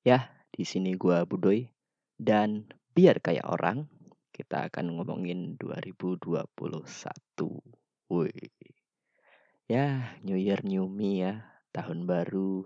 Ya, 0.00 0.32
di 0.48 0.64
sini 0.64 0.96
gua 0.96 1.28
Budoy 1.28 1.68
dan 2.16 2.64
biar 2.96 3.20
kayak 3.20 3.44
orang, 3.44 3.84
kita 4.32 4.72
akan 4.72 4.96
ngomongin 4.96 5.60
2021. 5.60 6.48
Wih. 8.08 8.48
Ya, 9.68 10.16
New 10.24 10.40
Year 10.40 10.64
New 10.64 10.88
Me 10.88 11.20
ya, 11.20 11.44
tahun 11.68 12.08
baru, 12.08 12.64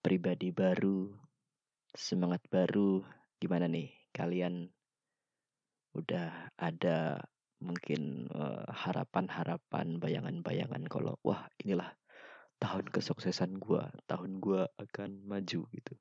pribadi 0.00 0.56
baru, 0.56 1.12
semangat 1.92 2.40
baru. 2.48 3.04
Gimana 3.36 3.68
nih 3.68 3.92
kalian 4.16 4.72
udah 5.92 6.48
ada 6.56 7.20
mungkin 7.60 8.32
uh, 8.32 8.64
harapan-harapan, 8.72 10.00
bayangan-bayangan 10.00 10.88
kalau 10.88 11.20
wah 11.20 11.44
inilah 11.60 11.92
tahun 12.62 12.86
kesuksesan 12.90 13.58
gua, 13.58 13.90
tahun 14.06 14.38
gua 14.38 14.70
akan 14.80 15.26
maju 15.26 15.66
gitu. 15.70 15.94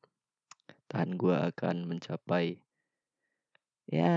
Tahun 0.87 1.17
gua 1.17 1.49
akan 1.49 1.89
mencapai 1.89 2.61
ya 3.89 4.13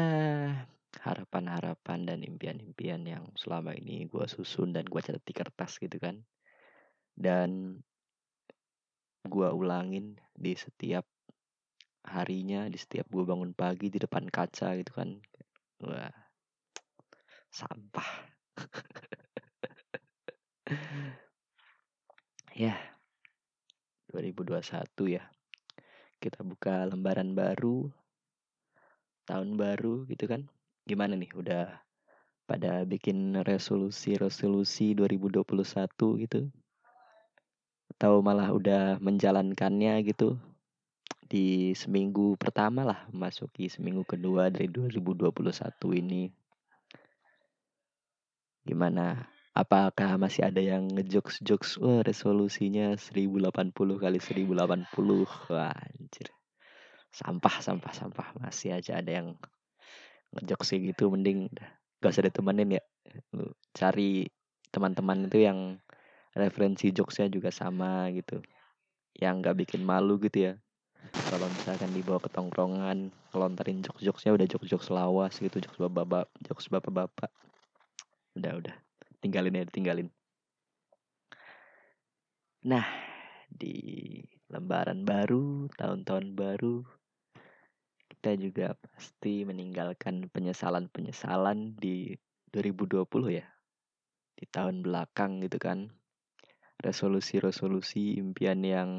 harapan-harapan 1.02 2.08
dan 2.08 2.24
impian-impian 2.24 3.04
yang 3.04 3.24
selama 3.36 3.76
ini 3.76 4.08
gua 4.08 4.30
susun 4.30 4.72
dan 4.72 4.86
gua 4.86 5.02
catat 5.02 5.24
di 5.24 5.34
kertas 5.34 5.78
gitu 5.82 5.98
kan. 5.98 6.22
Dan 7.16 7.80
gua 9.26 9.50
ulangin 9.56 10.20
di 10.36 10.54
setiap 10.54 11.08
harinya, 12.06 12.70
di 12.70 12.78
setiap 12.78 13.10
gua 13.10 13.26
bangun 13.26 13.50
pagi 13.56 13.90
di 13.90 13.98
depan 13.98 14.30
kaca 14.30 14.78
gitu 14.78 14.92
kan. 14.94 15.18
Wah, 15.82 16.14
sampah. 17.50 18.10
ya, 22.56 22.72
2021 24.08 25.12
ya. 25.12 25.28
Kita 26.16 26.40
buka 26.40 26.88
lembaran 26.88 27.36
baru, 27.36 27.92
tahun 29.28 29.60
baru 29.60 30.08
gitu 30.08 30.24
kan. 30.24 30.48
Gimana 30.88 31.20
nih, 31.20 31.28
udah 31.36 31.68
pada 32.48 32.88
bikin 32.88 33.36
resolusi-resolusi 33.44 34.96
2021 34.96 35.44
gitu? 36.24 36.48
Atau 37.92 38.24
malah 38.24 38.48
udah 38.48 38.96
menjalankannya 39.04 40.00
gitu? 40.08 40.40
Di 41.28 41.76
seminggu 41.76 42.40
pertama 42.40 42.88
lah, 42.88 43.04
masuki 43.12 43.68
seminggu 43.68 44.08
kedua 44.08 44.48
dari 44.48 44.72
2021 44.72 45.92
ini. 45.92 46.32
Gimana 48.64 49.35
apakah 49.56 50.20
masih 50.20 50.44
ada 50.44 50.60
yang 50.60 50.84
ngejokes-jokes 50.92 51.80
wah 51.80 52.04
resolusinya 52.04 52.92
1080 53.00 53.72
kali 53.96 54.20
1080 54.20 55.24
wah 55.48 55.72
anjir. 55.72 56.28
Sampah 57.08 57.64
sampah 57.64 57.92
sampah. 57.96 58.28
Masih 58.36 58.76
aja 58.76 59.00
ada 59.00 59.08
yang 59.08 59.40
ngejokes 60.36 60.76
gitu 60.76 61.08
mending 61.08 61.48
gak 62.04 62.12
usah 62.12 62.28
ditemenin 62.28 62.76
ya. 62.76 62.82
Lu 63.32 63.56
cari 63.72 64.28
teman-teman 64.68 65.24
itu 65.24 65.40
yang 65.40 65.80
referensi 66.36 66.92
jokesnya 66.92 67.32
juga 67.32 67.48
sama 67.48 68.12
gitu. 68.12 68.44
Yang 69.16 69.34
gak 69.40 69.56
bikin 69.64 69.80
malu 69.88 70.20
gitu 70.20 70.52
ya. 70.52 70.60
Kalau 71.32 71.48
misalkan 71.48 71.96
dibawa 71.96 72.20
ke 72.20 72.28
tongkrongan 72.28 73.08
kelontarin 73.32 73.80
jokes-jokesnya 73.80 74.36
udah 74.36 74.46
jokes-jokes 74.48 74.92
lawas 74.92 75.40
gitu 75.40 75.64
jokes 75.64 75.80
bapak-bapak 75.80 76.28
jokes 76.44 76.66
bapak-bapak 76.68 77.30
udah 78.36 78.52
udah 78.60 78.76
tinggalin 79.26 79.58
ya 79.58 79.66
tinggalin 79.66 80.08
nah 82.62 82.86
di 83.50 83.74
lembaran 84.46 85.02
baru 85.02 85.66
tahun-tahun 85.74 86.38
baru 86.38 86.86
kita 88.26 88.42
juga 88.42 88.74
pasti 88.74 89.46
meninggalkan 89.46 90.26
penyesalan-penyesalan 90.34 91.78
di 91.78 92.14
2020 92.50 93.06
ya. 93.38 93.46
Di 94.34 94.50
tahun 94.50 94.82
belakang 94.82 95.42
gitu 95.46 95.62
kan. 95.62 95.94
Resolusi-resolusi 96.82 98.18
impian 98.18 98.66
yang 98.66 98.90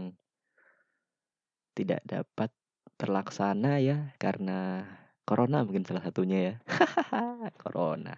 tidak 1.75 2.07
dapat 2.07 2.55
terlaksana 2.95 3.83
ya 3.83 4.15
karena 4.17 4.87
corona 5.27 5.61
mungkin 5.67 5.83
salah 5.83 6.07
satunya 6.07 6.39
ya. 6.39 6.53
Corona 7.61 8.15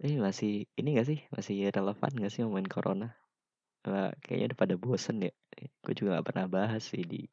ini 0.00 0.16
masih 0.16 0.64
ini 0.80 0.96
gak 0.96 1.08
sih? 1.12 1.20
Masih 1.28 1.68
relevan 1.68 2.12
gak 2.16 2.32
sih 2.32 2.40
ngomongin 2.40 2.72
corona? 2.72 3.08
Wah, 3.84 4.12
kayaknya 4.24 4.52
udah 4.52 4.60
pada 4.60 4.74
bosen 4.80 5.16
ya. 5.20 5.32
Gue 5.84 5.92
juga 5.92 6.20
gak 6.20 6.28
pernah 6.32 6.46
bahas 6.48 6.88
sih 6.88 7.04
di 7.04 7.28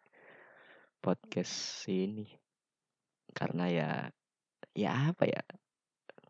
podcast 1.00 1.88
ini. 1.88 2.27
Karena 3.31 3.72
ya, 3.72 3.89
ya 4.75 5.16
apa 5.16 5.23
ya? 5.27 5.44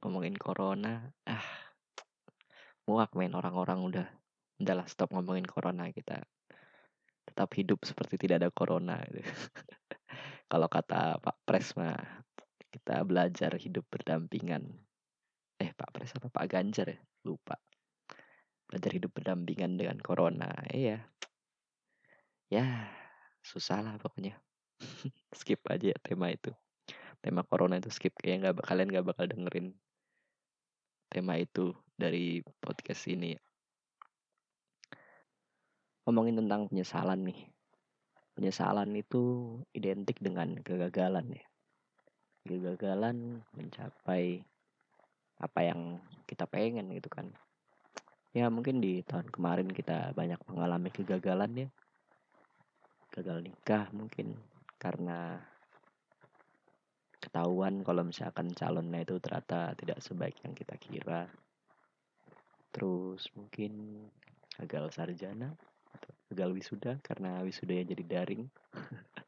Ngomongin 0.05 0.37
corona, 0.37 1.09
ah, 1.25 1.47
muak 2.85 3.17
main 3.17 3.33
orang-orang 3.33 3.79
udah. 3.81 4.07
Udahlah 4.61 4.85
stop 4.85 5.17
ngomongin 5.17 5.45
corona 5.49 5.89
kita. 5.89 6.21
Tetap 7.25 7.49
hidup 7.57 7.81
seperti 7.81 8.21
tidak 8.21 8.45
ada 8.45 8.49
corona. 8.53 9.01
Gitu. 9.09 9.25
Kalau 10.53 10.69
kata 10.69 11.17
Pak 11.17 11.37
Pres 11.49 11.73
mah, 11.73 11.97
kita 12.69 13.01
belajar 13.01 13.57
hidup 13.57 13.89
berdampingan 13.89 14.86
eh 14.86 14.86
Pak 15.77 15.93
Pres 15.93 16.17
apa 16.17 16.33
Pak 16.33 16.45
Ganjar 16.49 16.89
ya? 16.89 16.99
Lupa. 17.21 17.53
Belajar 18.65 18.91
hidup 18.97 19.13
berdampingan 19.13 19.77
dengan 19.77 20.01
corona. 20.01 20.49
Iya. 20.73 21.05
Ya 22.49 22.89
susah 23.45 23.85
lah 23.85 23.95
pokoknya. 24.01 24.35
Skip 25.39 25.61
aja 25.69 25.93
ya 25.93 25.97
tema 26.01 26.33
itu. 26.33 26.49
Tema 27.21 27.45
corona 27.45 27.77
itu 27.77 27.89
skip. 27.93 28.13
Kayak 28.17 28.57
nggak 28.57 28.65
kalian 28.65 28.89
nggak 28.93 29.07
bakal 29.07 29.25
dengerin 29.25 29.73
tema 31.09 31.39
itu 31.39 31.73
dari 31.97 32.45
podcast 32.61 33.09
ini. 33.09 33.33
Ngomongin 36.05 36.39
tentang 36.39 36.71
penyesalan 36.71 37.25
nih. 37.25 37.51
Penyesalan 38.37 38.93
itu 38.95 39.57
identik 39.73 40.21
dengan 40.21 40.55
kegagalan 40.61 41.35
ya. 41.35 41.45
Kegagalan 42.47 43.43
mencapai 43.57 44.45
apa 45.37 45.59
yang 45.61 46.01
kita 46.25 46.49
pengen 46.49 46.89
gitu 46.97 47.09
kan. 47.09 47.29
Ya 48.33 48.49
mungkin 48.49 48.81
di 48.81 49.01
tahun 49.05 49.29
kemarin 49.29 49.69
kita 49.69 50.13
banyak 50.13 50.37
mengalami 50.49 50.89
kegagalan 50.89 51.67
ya. 51.67 51.69
Gagal 53.13 53.45
nikah 53.45 53.89
mungkin 53.93 54.37
karena 54.77 55.41
ketahuan 57.17 57.81
kalau 57.81 58.05
misalkan 58.05 58.53
calonnya 58.53 59.01
itu 59.01 59.17
ternyata 59.17 59.73
tidak 59.73 60.01
sebaik 60.01 60.37
yang 60.45 60.53
kita 60.53 60.77
kira. 60.77 61.29
Terus 62.69 63.25
mungkin 63.33 64.05
gagal 64.57 64.93
sarjana 64.93 65.53
atau 65.93 66.11
gagal 66.29 66.49
wisuda 66.61 67.01
karena 67.01 67.41
wisudanya 67.45 67.93
jadi 67.93 68.03
daring. 68.05 68.43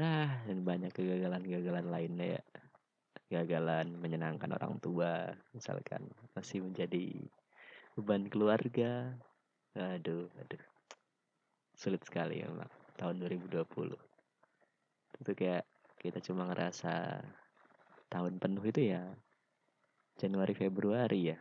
Ah 0.00 0.40
dan 0.48 0.64
banyak 0.64 0.88
kegagalan-kegagalan 0.88 1.84
lainnya 1.92 2.40
ya 2.40 2.42
kegagalan 3.32 3.96
menyenangkan 3.96 4.52
orang 4.52 4.76
tua 4.76 5.32
misalkan 5.56 6.04
masih 6.36 6.60
menjadi 6.60 7.16
beban 7.96 8.28
keluarga. 8.28 9.16
Aduh 9.72 10.28
aduh. 10.36 10.60
Sulit 11.72 12.04
sekali 12.04 12.44
memang 12.44 12.68
tahun 13.00 13.24
2020 13.24 13.64
itu 15.24 15.32
kayak 15.32 15.64
kita 15.96 16.20
cuma 16.20 16.44
ngerasa 16.52 17.24
tahun 18.12 18.36
penuh 18.36 18.68
itu 18.68 18.92
ya 18.92 19.00
Januari 20.20 20.52
Februari 20.52 21.32
ya. 21.32 21.38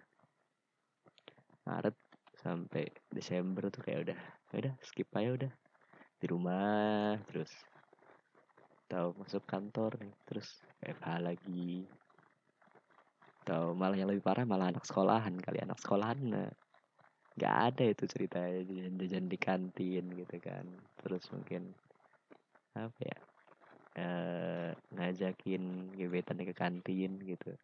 Maret 1.68 2.00
sampai 2.40 2.88
Desember 3.12 3.68
tuh 3.68 3.84
kayak 3.84 4.00
udah 4.08 4.20
ya 4.56 4.56
udah 4.64 4.74
skip 4.80 5.12
aja 5.12 5.36
udah. 5.36 5.52
Di 6.24 6.26
rumah 6.32 7.20
terus 7.28 7.52
atau 8.92 9.16
masuk 9.16 9.48
kantor 9.48 9.96
nih 10.04 10.12
terus 10.28 10.60
FH 10.84 11.24
lagi. 11.24 11.88
Atau 13.48 13.72
malah 13.72 13.96
yang 13.96 14.12
lebih 14.12 14.20
parah 14.20 14.44
malah 14.44 14.68
anak 14.68 14.84
sekolahan 14.84 15.40
kali 15.40 15.64
anak 15.64 15.80
sekolahan 15.80 16.20
nah, 16.28 16.52
nggak 17.40 17.56
ada 17.72 17.84
itu 17.88 18.04
cerita 18.12 18.44
jajan-jajan 18.44 19.32
di 19.32 19.38
kantin 19.40 20.12
gitu 20.12 20.36
kan. 20.44 20.68
Terus 21.00 21.24
mungkin 21.32 21.72
apa 22.76 23.00
ya 23.00 23.18
e, 23.96 24.08
ngajakin 24.92 25.96
gebetan 25.96 26.44
ke 26.44 26.52
kantin 26.52 27.16
gitu. 27.24 27.56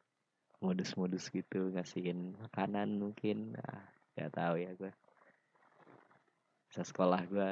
Modus-modus 0.64 1.28
gitu 1.28 1.76
ngasihin 1.76 2.40
makanan 2.40 3.04
mungkin. 3.04 3.52
Ah 3.68 3.84
nggak 4.16 4.32
tahu 4.32 4.56
ya 4.64 4.72
gue 4.80 4.92
sekolah 6.72 7.22
gue 7.30 7.52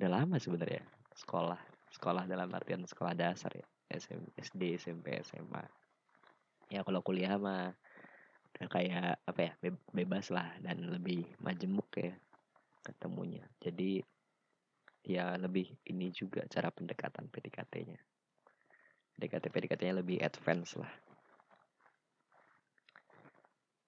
udah 0.00 0.10
lama 0.10 0.34
sebenarnya 0.40 0.82
sekolah 1.14 1.77
sekolah 1.98 2.30
dalam 2.30 2.46
artian 2.54 2.86
sekolah 2.86 3.18
dasar 3.18 3.50
ya. 3.50 3.66
SM, 3.88 4.20
SD 4.38 4.78
SMP 4.78 5.18
SMA 5.26 5.64
ya 6.68 6.84
kalau 6.84 7.00
kuliah 7.00 7.40
mah 7.40 7.72
udah 8.52 8.68
kayak 8.68 9.16
apa 9.24 9.40
ya 9.40 9.52
bebas 9.90 10.28
lah 10.28 10.52
dan 10.60 10.86
lebih 10.86 11.24
majemuk 11.42 11.88
ya 11.98 12.14
ketemunya. 12.86 13.42
Jadi 13.58 13.98
ya 15.08 15.34
lebih 15.40 15.66
ini 15.90 16.12
juga 16.14 16.44
cara 16.46 16.70
pendekatan 16.70 17.32
PDKT-nya 17.32 17.98
PDKT 19.18 19.50
PDKT-nya 19.50 19.98
lebih 19.98 20.22
advance 20.22 20.78
lah. 20.78 20.94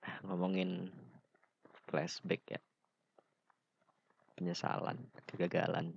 Nah, 0.03 0.17
ngomongin 0.27 0.91
flashback 1.87 2.43
ya. 2.51 2.61
Penyesalan 4.35 4.99
kegagalan. 5.31 5.95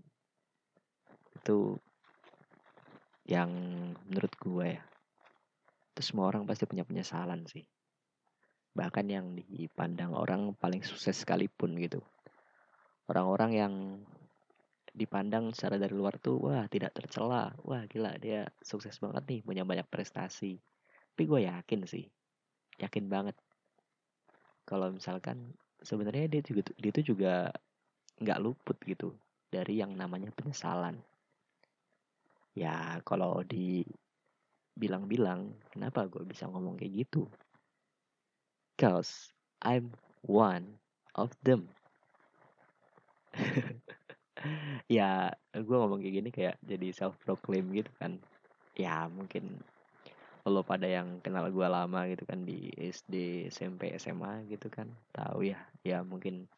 Itu 1.34 1.82
yang 3.24 3.52
menurut 4.08 4.34
gue 4.36 4.68
ya 4.76 4.84
itu 5.94 6.02
semua 6.02 6.34
orang 6.34 6.50
pasti 6.50 6.66
punya 6.66 6.82
penyesalan 6.82 7.46
sih. 7.46 7.62
Bahkan 8.74 9.06
yang 9.06 9.38
dipandang 9.38 10.18
orang 10.18 10.58
paling 10.58 10.82
sukses 10.82 11.22
sekalipun 11.22 11.78
gitu. 11.78 12.02
Orang-orang 13.06 13.52
yang 13.54 13.74
dipandang 14.90 15.54
secara 15.54 15.78
dari 15.78 15.94
luar 15.94 16.18
tuh 16.18 16.42
wah 16.42 16.66
tidak 16.66 16.98
tercela. 16.98 17.54
Wah 17.62 17.86
gila 17.86 18.18
dia 18.18 18.50
sukses 18.66 18.98
banget 18.98 19.22
nih 19.30 19.40
punya 19.46 19.62
banyak 19.62 19.86
prestasi. 19.86 20.58
Tapi 21.14 21.24
gue 21.30 21.46
yakin 21.46 21.86
sih 21.86 22.10
yakin 22.82 23.06
banget. 23.06 23.38
Kalau 24.66 24.90
misalkan 24.90 25.54
sebenarnya 25.86 26.26
dia 26.26 26.42
juga 26.42 26.74
dia 26.74 26.90
itu 26.90 27.14
juga 27.14 27.54
nggak 28.18 28.42
luput 28.42 28.78
gitu 28.82 29.14
dari 29.54 29.78
yang 29.78 29.94
namanya 29.94 30.34
penyesalan 30.34 30.98
ya 32.54 33.02
kalau 33.02 33.42
dibilang-bilang 33.46 35.58
kenapa 35.74 36.06
gue 36.10 36.26
bisa 36.26 36.50
ngomong 36.50 36.78
kayak 36.78 37.06
gitu 37.06 37.26
Cause 38.74 39.30
I'm 39.62 39.94
one 40.26 40.82
of 41.14 41.30
them. 41.46 41.70
ya, 44.90 45.30
gue 45.54 45.78
ngomong 45.78 46.02
kayak 46.02 46.16
gini 46.20 46.30
kayak 46.34 46.58
jadi 46.66 46.90
self 46.90 47.14
proclaim 47.22 47.70
gitu 47.70 47.94
kan. 48.02 48.18
Ya 48.74 49.06
mungkin 49.14 49.62
lo 50.44 50.66
pada 50.66 50.90
yang 50.90 51.22
kenal 51.24 51.48
gue 51.54 51.68
lama 51.70 52.10
gitu 52.10 52.26
kan 52.26 52.44
di 52.44 52.74
SD, 52.76 53.48
SMP, 53.54 53.94
SMA 53.96 54.44
gitu 54.52 54.68
kan 54.68 54.92
tahu 55.16 55.48
ya 55.48 55.56
ya 55.88 56.04
mungkin 56.04 56.52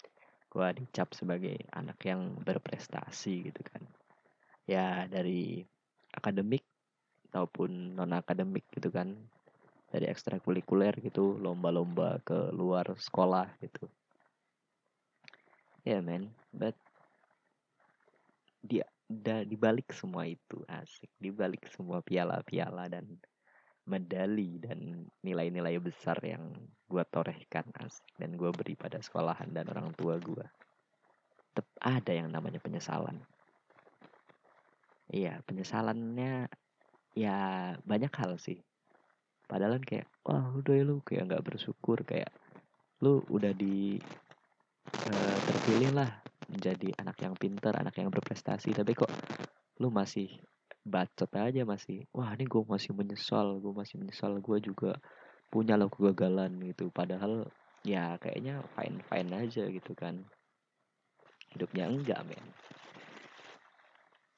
gue 0.49 0.67
dicap 0.73 1.13
sebagai 1.13 1.53
anak 1.69 2.01
yang 2.01 2.33
berprestasi 2.41 3.53
gitu 3.53 3.61
kan 3.61 3.85
ya 4.65 5.05
dari 5.05 5.61
akademik 6.15 6.63
ataupun 7.31 7.99
non 7.99 8.15
akademik 8.15 8.63
gitu 8.71 8.89
kan. 8.89 9.13
Dari 9.91 10.11
ekstrakurikuler 10.11 10.91
gitu 10.99 11.39
lomba-lomba 11.39 12.19
ke 12.25 12.51
luar 12.51 12.95
sekolah 12.99 13.47
gitu. 13.63 13.87
Ya 15.85 15.99
yeah, 15.99 16.01
man 16.01 16.33
but 16.49 16.75
dia 18.65 18.83
da, 19.05 19.45
dibalik 19.45 19.93
semua 19.93 20.25
itu 20.25 20.63
asik. 20.67 21.11
Dibalik 21.21 21.69
semua 21.69 22.01
piala-piala 22.01 22.89
dan 22.89 23.05
medali 23.85 24.57
dan 24.57 25.05
nilai-nilai 25.21 25.77
besar 25.77 26.17
yang 26.25 26.49
gue 26.89 27.03
torehkan 27.07 27.69
asik. 27.79 28.09
Dan 28.17 28.35
gue 28.35 28.49
beri 28.51 28.73
pada 28.73 28.97
sekolahan 28.99 29.53
dan 29.53 29.69
orang 29.69 29.93
tua 29.93 30.17
gue 30.17 30.43
tetap 31.55 31.71
ada 31.79 32.11
yang 32.11 32.27
namanya 32.27 32.59
penyesalan 32.59 33.15
iya 35.11 35.41
penyesalannya 35.45 36.49
ya 37.15 37.37
banyak 37.85 38.13
hal 38.13 38.35
sih. 38.41 38.59
Padahal 39.45 39.77
kan 39.79 39.83
kayak 39.85 40.07
wah 40.25 40.51
udah 40.57 40.73
ya 40.73 40.83
lu 40.83 40.99
kayak 41.05 41.29
nggak 41.29 41.45
bersyukur 41.45 42.01
kayak 42.01 42.33
lu 43.05 43.21
udah 43.29 43.53
di 43.53 44.01
uh, 44.89 45.37
terpilih 45.45 45.91
lah 45.93 46.09
menjadi 46.49 46.89
anak 47.01 47.17
yang 47.21 47.33
pintar 47.37 47.73
anak 47.77 47.97
yang 47.97 48.09
berprestasi 48.09 48.73
tapi 48.73 48.93
kok 48.93 49.09
lu 49.81 49.89
masih 49.89 50.29
bacot 50.85 51.29
aja 51.33 51.65
masih 51.65 52.05
wah 52.13 52.29
ini 52.37 52.45
gue 52.45 52.61
masih 52.61 52.93
menyesal 52.93 53.57
gue 53.57 53.73
masih 53.73 53.97
menyesal 53.97 54.37
gue 54.37 54.57
juga 54.61 54.97
punya 55.53 55.77
lo 55.77 55.87
kegagalan 55.93 56.57
gitu. 56.65 56.89
Padahal 56.89 57.45
ya 57.85 58.17
kayaknya 58.17 58.65
fine 58.73 58.97
fine 59.05 59.29
aja 59.33 59.63
gitu 59.69 59.93
kan. 59.93 60.25
Hidupnya 61.53 61.85
enggak 61.87 62.25
men 62.25 62.64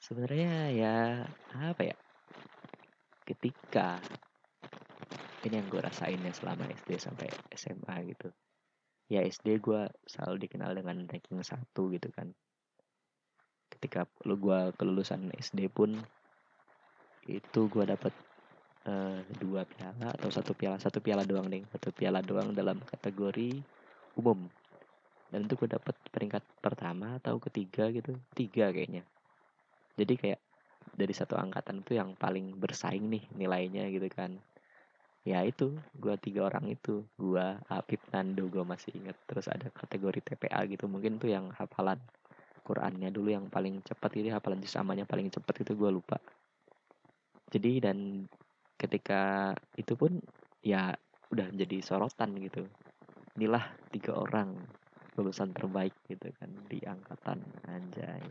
sebenarnya 0.07 0.71
ya 0.71 0.95
apa 1.59 1.83
ya 1.83 1.95
ketika 3.27 4.00
ini 5.44 5.59
yang 5.59 5.68
gue 5.68 5.83
rasain 5.83 6.24
ya 6.24 6.31
selama 6.31 6.63
SD 6.71 6.95
sampai 6.95 7.27
SMA 7.51 7.95
gitu. 8.15 8.31
Ya 9.12 9.19
SD 9.27 9.59
gue 9.59 9.92
selalu 10.07 10.48
dikenal 10.48 10.80
dengan 10.80 11.04
ranking 11.12 11.44
satu 11.44 11.92
gitu 11.92 12.07
kan. 12.15 12.31
Ketika 13.68 14.07
lu 14.24 14.39
gue 14.39 14.71
kelulusan 14.80 15.27
SD 15.36 15.68
pun 15.75 16.00
itu 17.27 17.62
gue 17.68 17.83
dapet 17.83 18.15
uh, 18.88 19.19
dua 19.44 19.68
piala 19.68 20.15
atau 20.15 20.31
satu 20.31 20.56
piala 20.56 20.80
satu 20.80 21.03
piala 21.03 21.27
doang 21.27 21.51
deh 21.51 21.68
satu 21.68 21.92
piala 21.92 22.24
doang 22.24 22.56
dalam 22.56 22.80
kategori 22.80 23.60
umum. 24.15 24.48
Dan 25.27 25.51
itu 25.51 25.60
gue 25.60 25.68
dapet 25.68 26.00
peringkat 26.15 26.48
pertama 26.63 27.19
atau 27.19 27.36
ketiga 27.44 27.92
gitu 27.92 28.15
tiga 28.31 28.71
kayaknya 28.71 29.03
jadi 29.97 30.13
kayak 30.13 30.41
dari 30.94 31.13
satu 31.13 31.33
angkatan 31.35 31.81
itu 31.81 31.97
yang 31.97 32.13
paling 32.13 32.57
bersaing 32.61 33.09
nih 33.09 33.23
nilainya 33.33 33.89
gitu 33.89 34.07
kan. 34.13 34.38
Ya 35.27 35.44
itu 35.44 35.75
gue 35.91 36.15
tiga 36.23 36.47
orang 36.47 36.71
itu 36.71 37.03
gue 37.19 37.45
Apip 37.67 37.99
Nando 38.15 38.47
gue 38.47 38.63
masih 38.63 38.95
inget 38.95 39.17
terus 39.27 39.51
ada 39.51 39.67
kategori 39.67 40.23
TPA 40.23 40.63
gitu 40.71 40.88
mungkin 40.88 41.19
tuh 41.19 41.35
yang 41.35 41.51
hafalan 41.51 41.99
Qurannya 42.63 43.11
dulu 43.11 43.31
yang 43.31 43.51
paling 43.51 43.83
cepat 43.83 44.11
itu 44.15 44.31
hafalan 44.31 44.63
samanya 44.63 45.03
paling 45.03 45.27
cepat 45.27 45.67
itu 45.67 45.75
gue 45.75 45.91
lupa. 45.91 46.15
Jadi 47.51 47.79
dan 47.83 48.27
ketika 48.79 49.51
itu 49.75 49.93
pun 50.00 50.19
ya 50.63 50.95
udah 51.33 51.47
jadi 51.51 51.77
sorotan 51.83 52.35
gitu. 52.39 52.63
Inilah 53.35 53.67
tiga 53.91 54.15
orang 54.15 54.55
lulusan 55.17 55.51
terbaik 55.51 55.95
gitu 56.07 56.29
kan 56.38 56.50
di 56.69 56.77
angkatan 56.85 57.41
anjay 57.65 58.21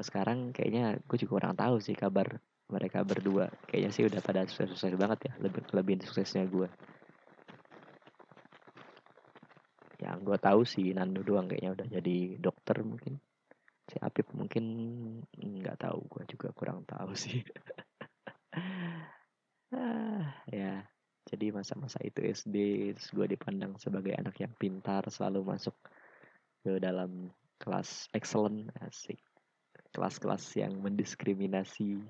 sekarang 0.00 0.56
kayaknya 0.56 0.96
gue 1.04 1.16
juga 1.20 1.32
kurang 1.36 1.54
tahu 1.60 1.76
sih 1.84 1.92
kabar 1.92 2.40
mereka 2.72 3.04
berdua. 3.04 3.52
Kayaknya 3.68 3.90
sih 3.92 4.04
udah 4.08 4.20
pada 4.24 4.48
sukses-sukses 4.48 4.96
banget 4.96 5.28
ya 5.28 5.32
lebih 5.36 5.68
kelebihan 5.68 6.00
suksesnya 6.00 6.48
gue 6.48 6.68
yang 10.02 10.26
gue 10.26 10.34
tahu 10.34 10.66
sih 10.66 10.90
Nando 10.90 11.22
doang 11.22 11.46
kayaknya 11.46 11.70
udah 11.78 11.86
jadi 11.86 12.16
dokter 12.42 12.82
mungkin. 12.82 13.22
Si 13.86 13.96
Apip 14.02 14.26
mungkin 14.34 14.64
nggak 15.30 15.78
tahu 15.78 15.98
gue 16.10 16.22
juga 16.34 16.50
kurang 16.50 16.82
tahu 16.84 17.14
sih. 17.14 17.42
Ah, 19.72 20.36
ya 20.52 20.84
jadi 21.24 21.48
masa-masa 21.48 21.96
itu 22.04 22.20
SD 22.20 22.56
terus 22.92 23.08
gue 23.08 23.24
dipandang 23.24 23.80
sebagai 23.80 24.12
anak 24.12 24.36
yang 24.44 24.52
pintar 24.52 25.00
selalu 25.08 25.56
masuk 25.56 25.72
ke 26.60 26.76
dalam 26.76 27.32
kelas 27.56 28.12
excellent 28.12 28.68
asik 28.84 29.16
kelas-kelas 29.92 30.56
yang 30.56 30.72
mendiskriminasi 30.80 32.00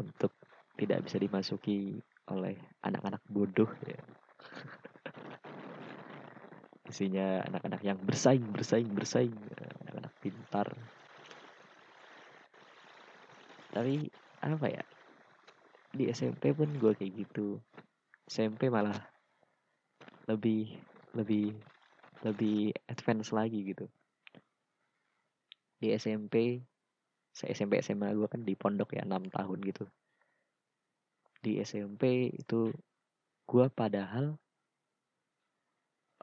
untuk 0.00 0.32
tidak 0.74 1.06
bisa 1.06 1.20
dimasuki 1.20 2.00
oleh 2.32 2.56
anak-anak 2.82 3.20
bodoh 3.28 3.68
ya. 3.84 4.00
Isinya 6.90 7.44
anak-anak 7.48 7.80
yang 7.84 7.98
bersaing, 8.00 8.44
bersaing, 8.48 8.90
bersaing, 8.92 9.36
anak-anak 9.84 10.12
pintar. 10.20 10.68
Tapi 13.72 14.08
apa 14.44 14.66
ya? 14.68 14.84
Di 15.94 16.10
SMP 16.10 16.52
pun 16.52 16.68
gue 16.74 16.92
kayak 16.92 17.12
gitu. 17.24 17.60
SMP 18.28 18.72
malah 18.72 18.96
lebih 20.28 20.80
lebih 21.12 21.60
lebih 22.24 22.72
advance 22.88 23.32
lagi 23.32 23.60
gitu. 23.68 23.88
Di 25.84 25.92
SMP 25.92 26.64
saya 27.34 27.52
SMP 27.52 27.84
SMA 27.84 28.16
gue 28.16 28.24
kan 28.24 28.40
di 28.40 28.56
pondok 28.56 28.96
ya 28.96 29.04
6 29.04 29.28
tahun 29.28 29.58
gitu. 29.68 29.84
Di 31.44 31.60
SMP 31.60 32.32
itu 32.32 32.72
gue 33.44 33.66
padahal 33.68 34.40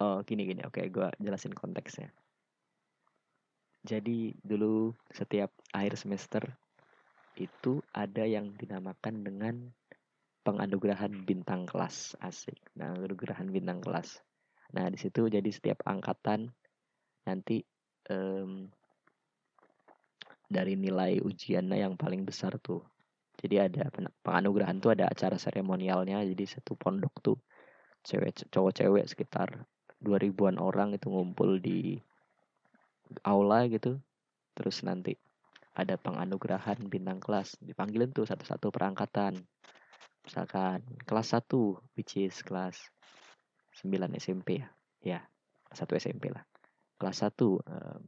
oh 0.02 0.18
gini 0.26 0.50
gini 0.50 0.66
oke 0.66 0.82
gue 0.82 1.08
jelasin 1.22 1.54
konteksnya. 1.54 2.10
Jadi 3.86 4.34
dulu 4.42 4.98
setiap 5.14 5.54
akhir 5.78 5.94
semester 6.02 6.44
itu 7.38 7.86
ada 7.94 8.26
yang 8.26 8.58
dinamakan 8.58 9.22
dengan 9.22 9.56
penganugerahan 10.42 11.22
bintang 11.22 11.70
kelas 11.70 12.18
asik. 12.18 12.58
Nah 12.82 12.98
penganugerahan 12.98 13.54
bintang 13.54 13.78
kelas. 13.78 14.26
Nah 14.74 14.90
di 14.90 14.98
situ 14.98 15.30
jadi 15.30 15.50
setiap 15.54 15.86
angkatan 15.86 16.50
nanti 17.28 17.62
um, 18.10 18.72
dari 20.52 20.76
nilai 20.76 21.24
ujiannya 21.24 21.80
yang 21.88 21.96
paling 21.96 22.28
besar 22.28 22.60
tuh. 22.60 22.84
Jadi 23.40 23.56
ada 23.58 23.88
penganugerahan 24.22 24.84
tuh 24.84 24.92
ada 24.92 25.08
acara 25.08 25.40
seremonialnya. 25.40 26.20
Jadi 26.28 26.44
satu 26.44 26.76
pondok 26.76 27.14
tuh 27.24 27.38
cewek 28.04 28.52
cowok 28.52 28.72
cewek 28.76 29.06
sekitar 29.08 29.64
2000-an 30.04 30.60
orang 30.60 30.92
itu 30.92 31.08
ngumpul 31.08 31.64
di 31.64 31.96
aula 33.24 33.66
gitu. 33.72 33.96
Terus 34.52 34.84
nanti 34.84 35.16
ada 35.72 35.96
penganugerahan 35.96 36.84
bintang 36.92 37.24
kelas 37.24 37.56
dipanggilin 37.64 38.12
tuh 38.12 38.28
satu-satu 38.28 38.76
perangkatan 38.76 39.40
misalkan 40.22 40.84
kelas 41.08 41.34
1 41.34 41.48
which 41.98 42.20
is 42.20 42.44
kelas 42.44 42.78
9 43.80 43.96
SMP 44.20 44.62
ya 44.62 44.68
ya 45.02 45.20
satu 45.72 45.96
SMP 45.96 46.30
lah 46.30 46.44
kelas 47.00 47.24
1 47.24 47.40
um, 47.40 48.00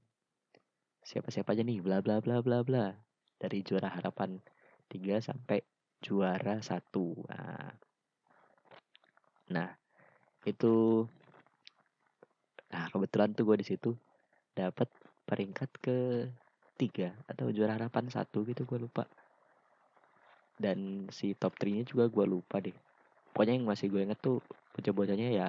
siapa-siapa 1.03 1.53
aja 1.53 1.63
nih 1.63 1.83
bla 1.83 1.99
bla 1.99 2.23
bla 2.23 2.39
bla 2.39 2.63
bla. 2.63 2.95
Dari 3.37 3.59
juara 3.59 3.91
harapan 3.91 4.39
3 4.87 5.19
sampai 5.19 5.59
juara 6.03 6.59
1 6.63 7.27
nah, 7.27 7.71
nah 9.51 9.69
itu 10.43 11.03
nah 12.71 12.89
kebetulan 12.89 13.31
tuh 13.31 13.43
gue 13.47 13.57
di 13.63 13.67
situ 13.67 13.91
dapat 14.51 14.89
peringkat 15.23 15.69
ke 15.79 15.97
tiga 16.75 17.15
atau 17.29 17.47
juara 17.53 17.77
harapan 17.77 18.09
satu 18.09 18.43
gitu 18.47 18.63
gue 18.63 18.79
lupa. 18.81 19.05
Dan 20.57 21.09
si 21.11 21.35
top 21.35 21.55
3 21.59 21.79
nya 21.79 21.83
juga 21.83 22.07
gue 22.07 22.25
lupa 22.25 22.63
deh. 22.63 22.75
Pokoknya 23.33 23.57
yang 23.59 23.67
masih 23.67 23.89
gue 23.91 24.01
inget 24.03 24.19
tuh 24.21 24.39
bocah-bocahnya 24.73 25.29
ya 25.33 25.47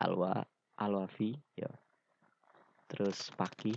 Alwa 0.00 0.42
Alwafi 0.80 1.36
ya 1.54 1.68
terus 2.88 3.32
Paki 3.32 3.72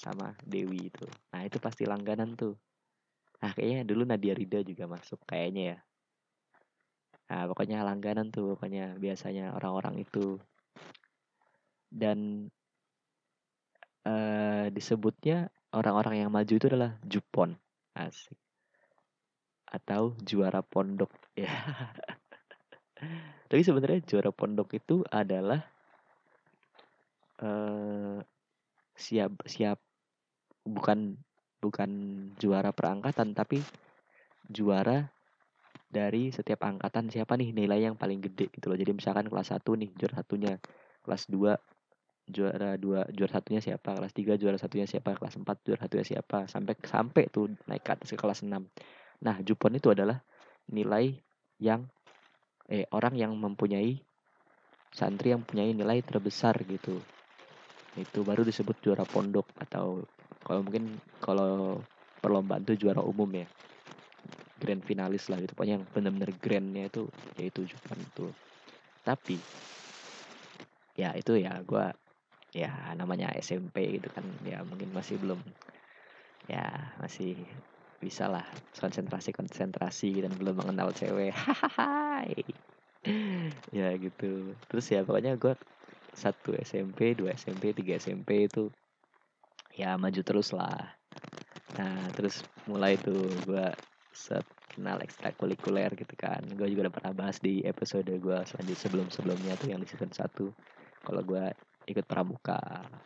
sama 0.00 0.32
Dewi 0.40 0.88
itu. 0.88 1.04
Nah 1.36 1.44
itu 1.44 1.60
pasti 1.60 1.84
langganan 1.84 2.32
tuh. 2.32 2.56
Nah 3.44 3.52
kayaknya 3.52 3.84
dulu 3.84 4.08
Nadia 4.08 4.32
Rida 4.32 4.64
juga 4.64 4.88
masuk 4.88 5.20
kayaknya 5.28 5.76
ya. 5.76 5.78
Nah 7.28 7.44
pokoknya 7.52 7.84
langganan 7.84 8.32
tuh 8.32 8.56
pokoknya 8.56 8.96
biasanya 8.96 9.52
orang-orang 9.52 10.00
itu. 10.00 10.40
Dan 11.92 12.48
uh, 14.08 14.72
disebutnya 14.72 15.52
orang-orang 15.76 16.24
yang 16.24 16.30
maju 16.32 16.52
itu 16.56 16.66
adalah 16.66 16.96
Jupon. 17.04 17.60
Asik. 17.92 18.40
Atau 19.68 20.16
juara 20.24 20.64
pondok 20.64 21.12
ya. 21.36 21.52
Tapi 23.50 23.60
sebenarnya 23.60 24.00
juara 24.06 24.32
pondok 24.32 24.78
itu 24.78 25.02
adalah 25.10 25.60
uh, 27.42 28.20
siap 28.94 29.32
siap 29.48 29.80
bukan 30.72 31.18
bukan 31.60 31.90
juara 32.40 32.72
perangkatan 32.72 33.36
tapi 33.36 33.60
juara 34.48 35.10
dari 35.90 36.30
setiap 36.30 36.64
angkatan. 36.64 37.10
Siapa 37.10 37.34
nih 37.34 37.50
nilai 37.52 37.90
yang 37.90 37.98
paling 37.98 38.22
gede 38.22 38.48
gitu 38.54 38.70
loh? 38.70 38.78
Jadi 38.78 38.94
misalkan 38.94 39.26
kelas 39.26 39.50
1 39.50 39.74
nih 39.74 39.90
juara 39.98 40.22
satunya 40.22 40.52
kelas 41.02 41.26
2 41.28 41.52
juara 42.30 42.78
dua 42.78 43.10
juara 43.10 43.32
satunya 43.34 43.60
siapa? 43.60 43.98
Kelas 43.98 44.14
3 44.14 44.38
juara 44.38 44.56
satunya 44.56 44.86
siapa? 44.86 45.18
Kelas 45.18 45.34
4 45.34 45.56
juara 45.66 45.80
satunya 45.82 46.06
siapa? 46.06 46.46
Sampai 46.46 46.74
sampai 46.86 47.24
tuh 47.28 47.50
naik 47.66 47.82
ke 47.82 47.90
atas 47.90 48.14
ke 48.14 48.18
kelas 48.18 48.46
6 48.46 48.70
Nah, 49.20 49.36
Jupon 49.44 49.76
itu 49.76 49.92
adalah 49.92 50.22
nilai 50.72 51.12
yang 51.60 51.84
eh 52.70 52.86
orang 52.94 53.18
yang 53.18 53.34
mempunyai 53.36 54.00
santri 54.94 55.34
yang 55.34 55.42
mempunyai 55.44 55.74
nilai 55.74 56.00
terbesar 56.00 56.56
gitu. 56.64 57.02
Itu 58.04 58.18
baru 58.28 58.42
disebut 58.48 58.76
juara 58.84 59.04
pondok 59.04 59.46
atau 59.60 60.04
kalau 60.44 60.60
mungkin 60.64 60.84
kalau 61.20 61.84
perlombaan 62.22 62.64
itu 62.64 62.86
juara 62.86 63.00
umum 63.04 63.28
ya. 63.36 63.46
Grand 64.60 64.82
finalis 64.84 65.28
lah 65.32 65.40
gitu. 65.40 65.56
Pokoknya 65.56 65.80
yang 65.80 65.86
benar-benar 65.88 66.30
grandnya 66.36 66.84
itu 66.90 67.08
yaitu 67.36 67.64
Jupon 67.64 68.04
itu. 68.04 68.26
Tapi 69.04 69.40
ya 71.00 71.16
itu 71.16 71.32
ya 71.40 71.64
gue 71.64 71.84
ya 72.52 72.92
namanya 72.98 73.30
SMP 73.38 73.96
gitu 73.96 74.10
kan 74.10 74.26
ya 74.42 74.60
mungkin 74.66 74.90
masih 74.90 75.22
belum 75.22 75.40
ya 76.50 76.66
masih 76.98 77.46
bisa 78.00 78.26
lah 78.32 78.42
konsentrasi 78.74 79.30
konsentrasi 79.36 80.24
dan 80.24 80.34
belum 80.40 80.64
mengenal 80.64 80.90
cewek 80.96 81.36
ya 83.78 83.88
gitu 83.96 84.56
terus 84.68 84.86
ya 84.92 85.00
pokoknya 85.06 85.36
gue 85.40 85.52
satu 86.14 86.54
SMP 86.58 87.14
dua 87.14 87.34
SMP 87.34 87.74
tiga 87.74 87.96
SMP 87.96 88.50
itu 88.50 88.70
ya 89.74 89.94
maju 89.96 90.20
terus 90.20 90.50
lah. 90.50 90.94
Nah 91.78 92.10
terus 92.14 92.42
mulai 92.66 92.98
tuh 92.98 93.30
gue 93.46 93.66
set 94.10 94.44
kenal 94.70 95.02
ekstrakurikuler 95.02 95.90
gitu 95.94 96.14
kan. 96.18 96.42
Gue 96.54 96.70
juga 96.70 96.90
udah 96.90 96.94
pernah 96.94 97.12
bahas 97.14 97.38
di 97.42 97.62
episode 97.66 98.10
gue 98.10 98.38
selanjutnya 98.46 98.78
sebelum 98.78 99.06
sebelumnya 99.10 99.54
tuh 99.58 99.68
yang 99.74 99.80
di 99.82 99.88
season 99.88 100.10
1 100.10 101.06
kalau 101.06 101.22
gue 101.24 101.44
ikut 101.90 102.06
pramuka. 102.06 102.60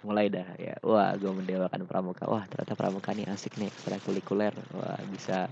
Mulai 0.04 0.28
dah 0.28 0.48
ya. 0.60 0.76
Wah 0.84 1.16
gue 1.16 1.30
mendewakan 1.32 1.88
pramuka. 1.88 2.28
Wah 2.28 2.44
ternyata 2.48 2.76
pramuka 2.76 3.16
nih 3.16 3.28
asik 3.32 3.56
nih 3.56 3.68
ekstrakurikuler. 3.72 4.52
Wah 4.76 5.00
bisa 5.08 5.48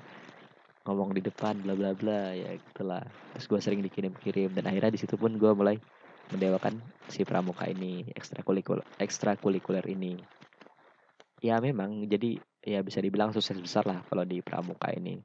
ngomong 0.83 1.15
di 1.15 1.23
depan 1.23 1.63
bla 1.63 1.79
bla 1.79 1.95
bla 1.97 2.35
ya 2.37 2.59
gitulah. 2.59 3.05
Terus 3.37 3.47
gue 3.49 3.61
sering 3.63 3.81
dikirim-kirim. 3.85 4.53
Dan 4.53 4.69
akhirnya 4.69 4.93
di 4.93 5.01
situ 5.01 5.17
pun 5.17 5.37
gue 5.39 5.53
mulai 5.55 5.79
mendewakan 6.31 6.79
si 7.11 7.27
pramuka 7.27 7.67
ini 7.67 8.07
ekstrakurikuler 8.15 8.87
ekstrakurikuler 9.03 9.85
ini. 9.91 10.21
Ya 11.43 11.59
memang 11.59 12.07
jadi 12.07 12.39
ya 12.63 12.85
bisa 12.87 13.03
dibilang 13.03 13.35
sukses 13.35 13.59
besar 13.59 13.83
lah 13.89 14.07
kalau 14.07 14.23
di 14.23 14.39
pramuka 14.39 14.95
ini. 14.95 15.19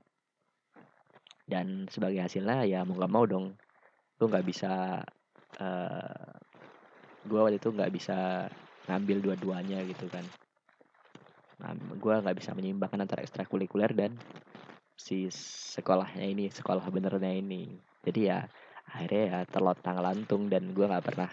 Dan 1.47 1.85
sebagai 1.87 2.25
hasilnya 2.25 2.65
ya 2.65 2.81
mau 2.83 2.97
gak 2.97 3.13
mau 3.13 3.23
dong 3.23 3.55
gue 4.17 4.25
nggak 4.25 4.47
bisa 4.49 4.97
uh, 5.61 6.31
gue 7.21 7.37
waktu 7.37 7.61
itu 7.61 7.69
nggak 7.69 7.93
bisa 7.93 8.49
ngambil 8.89 9.17
dua-duanya 9.21 9.85
gitu 9.85 10.09
kan. 10.09 10.25
Nah, 11.57 11.73
gue 11.73 12.13
nggak 12.13 12.37
bisa 12.37 12.53
menyeimbangkan 12.53 13.05
antara 13.05 13.21
ekstrakurikuler 13.21 13.93
dan 13.93 14.17
si 14.97 15.29
sekolahnya 15.73 16.25
ini 16.25 16.49
sekolah 16.49 16.85
benernya 16.89 17.29
ini. 17.29 17.77
Jadi 18.01 18.19
ya 18.25 18.47
akhirnya 18.87 19.23
ya 19.31 19.39
terlotang 19.51 19.97
lantung 19.99 20.43
dan 20.51 20.71
gue 20.71 20.85
nggak 20.87 21.05
pernah 21.05 21.31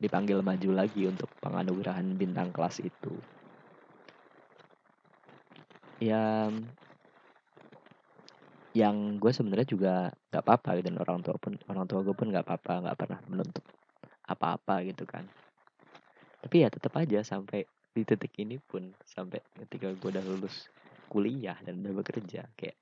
dipanggil 0.00 0.40
maju 0.40 0.70
lagi 0.80 1.04
untuk 1.06 1.30
penganugerahan 1.38 2.16
bintang 2.16 2.50
kelas 2.50 2.80
itu. 2.82 3.20
Ya 6.00 6.48
yang 8.70 9.18
gue 9.18 9.32
sebenarnya 9.34 9.66
juga 9.66 9.92
nggak 10.30 10.44
apa-apa 10.46 10.78
gitu 10.78 10.86
dan 10.88 10.96
orang 11.02 11.18
tua 11.26 11.36
pun 11.36 11.52
orang 11.66 11.86
tua 11.90 12.00
gue 12.06 12.14
pun 12.14 12.26
nggak 12.30 12.46
apa-apa 12.46 12.72
nggak 12.86 12.98
pernah 12.98 13.20
menuntut 13.26 13.64
apa-apa 14.30 14.74
gitu 14.86 15.04
kan. 15.04 15.26
Tapi 16.40 16.56
ya 16.64 16.68
tetap 16.72 16.94
aja 16.96 17.20
sampai 17.20 17.66
di 17.90 18.02
titik 18.06 18.32
ini 18.38 18.56
pun 18.62 18.94
sampai 19.02 19.42
ketika 19.66 19.90
gue 19.92 20.08
udah 20.14 20.24
lulus 20.24 20.70
kuliah 21.10 21.58
dan 21.66 21.82
udah 21.82 21.92
bekerja 22.00 22.46
kayak 22.54 22.78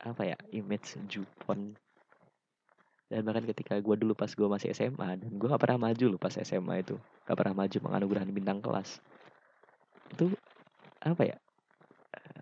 apa 0.00 0.22
ya 0.32 0.36
image 0.56 0.96
Jupon 1.06 1.76
dan 3.06 3.22
bahkan 3.22 3.46
ketika 3.46 3.78
gue 3.78 3.94
dulu 3.94 4.18
pas 4.18 4.30
gue 4.30 4.48
masih 4.50 4.74
SMA 4.74 5.22
dan 5.22 5.30
gue 5.30 5.46
gak 5.46 5.62
pernah 5.62 5.90
maju 5.90 6.04
loh 6.10 6.20
pas 6.20 6.34
SMA 6.34 6.82
itu. 6.82 6.98
Gak 7.22 7.38
pernah 7.38 7.54
maju 7.54 7.76
penganugerahan 7.78 8.30
bintang 8.34 8.58
kelas. 8.58 8.98
Itu 10.10 10.34
apa 11.06 11.22
ya 11.22 11.36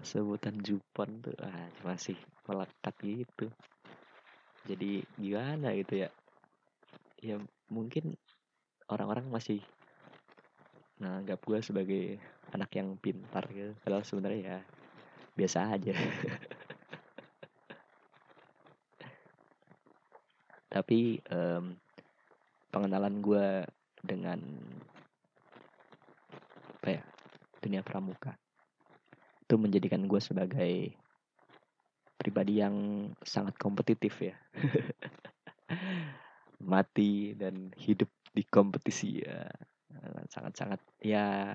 sebutan 0.01 0.57
Jupon 0.61 1.21
tuh 1.21 1.37
ah, 1.45 1.69
masih 1.85 2.17
melekat 2.49 2.95
gitu. 3.05 3.47
Jadi 4.65 5.05
gimana 5.21 5.77
gitu 5.77 6.05
ya? 6.05 6.11
Ya 7.21 7.37
mungkin 7.69 8.17
orang-orang 8.89 9.29
masih 9.29 9.61
nganggap 10.97 11.45
gue 11.45 11.59
sebagai 11.61 12.05
anak 12.57 12.73
yang 12.73 12.97
pintar 12.97 13.45
gitu. 13.53 13.77
Padahal 13.85 14.05
sebenarnya 14.05 14.41
ya 14.41 14.59
biasa 15.35 15.75
aja 15.75 15.93
tapi 20.75 21.23
um, 21.31 21.79
pengenalan 22.75 23.23
gue 23.23 23.63
dengan 24.03 24.43
apa 26.83 26.99
ya 26.99 27.03
dunia 27.63 27.87
pramuka 27.87 28.35
itu 29.47 29.55
menjadikan 29.55 30.11
gue 30.11 30.19
sebagai 30.19 30.99
pribadi 32.19 32.59
yang 32.59 33.07
sangat 33.23 33.55
kompetitif 33.55 34.19
ya. 34.19 34.35
Mati 36.75 37.39
dan 37.39 37.71
hidup 37.79 38.11
di 38.35 38.43
kompetisi 38.43 39.23
ya. 39.23 39.47
Sangat-sangat 40.27 40.83
ya 41.05 41.55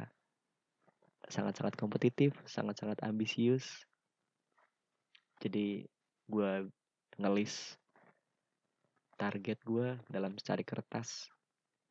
sangat-sangat 1.27 1.75
kompetitif 1.75 2.37
sangat-sangat 2.47 3.03
ambisius. 3.03 3.83
Jadi 5.43 5.83
gue 6.29 6.51
ngelis 7.19 7.75
target 9.19 9.59
gue 9.67 9.99
dalam 10.07 10.39
secari 10.39 10.63
kertas. 10.63 11.27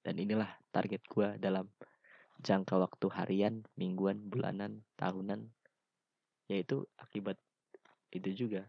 Dan 0.00 0.16
inilah 0.16 0.48
target 0.72 1.04
gue 1.04 1.36
dalam 1.36 1.68
jangka 2.40 2.80
waktu 2.80 3.06
harian, 3.12 3.60
mingguan, 3.76 4.24
bulanan, 4.32 4.80
tahunan. 4.96 5.44
Yaitu 6.48 6.88
akibat 6.96 7.36
itu 8.08 8.32
juga. 8.32 8.64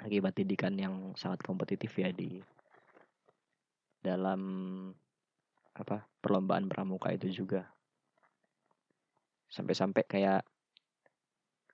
Akibat 0.00 0.32
didikan 0.32 0.72
yang 0.80 1.12
sangat 1.20 1.44
kompetitif 1.44 1.92
ya 2.00 2.08
di 2.16 2.40
dalam 4.00 4.40
apa 5.76 6.08
perlombaan 6.24 6.72
pramuka 6.72 7.12
itu 7.12 7.44
juga. 7.44 7.68
Sampai-sampai 9.52 10.02
kayak 10.08 10.42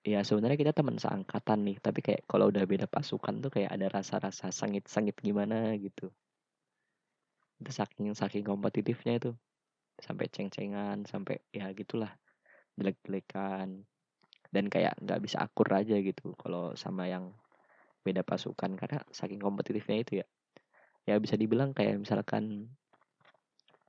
ya 0.03 0.19
sebenarnya 0.19 0.59
kita 0.59 0.73
teman 0.75 0.99
seangkatan 0.99 1.63
nih 1.63 1.79
tapi 1.79 2.03
kayak 2.03 2.27
kalau 2.27 2.51
udah 2.51 2.67
beda 2.67 2.91
pasukan 2.91 3.39
tuh 3.39 3.51
kayak 3.55 3.71
ada 3.71 3.87
rasa-rasa 3.87 4.51
sengit-sengit 4.51 5.15
gimana 5.23 5.71
gitu. 5.79 6.11
Itu 7.63 7.71
saking 7.71 8.11
saking 8.11 8.43
kompetitifnya 8.43 9.15
itu. 9.15 9.31
Sampai 10.03 10.27
ceng-cengan 10.27 11.07
sampai 11.07 11.39
ya 11.55 11.71
gitulah 11.71 12.11
jelek-jelekan. 12.75 13.87
Dan 14.51 14.67
kayak 14.67 14.99
nggak 14.99 15.23
bisa 15.23 15.39
akur 15.39 15.71
aja 15.71 15.95
gitu 15.97 16.35
kalau 16.35 16.75
sama 16.75 17.07
yang 17.07 17.31
beda 18.03 18.27
pasukan 18.27 18.75
karena 18.75 18.99
saking 19.15 19.39
kompetitifnya 19.39 20.03
itu 20.03 20.13
ya. 20.19 20.27
Ya 21.07 21.15
bisa 21.15 21.39
dibilang 21.39 21.71
kayak 21.71 22.03
misalkan 22.03 22.75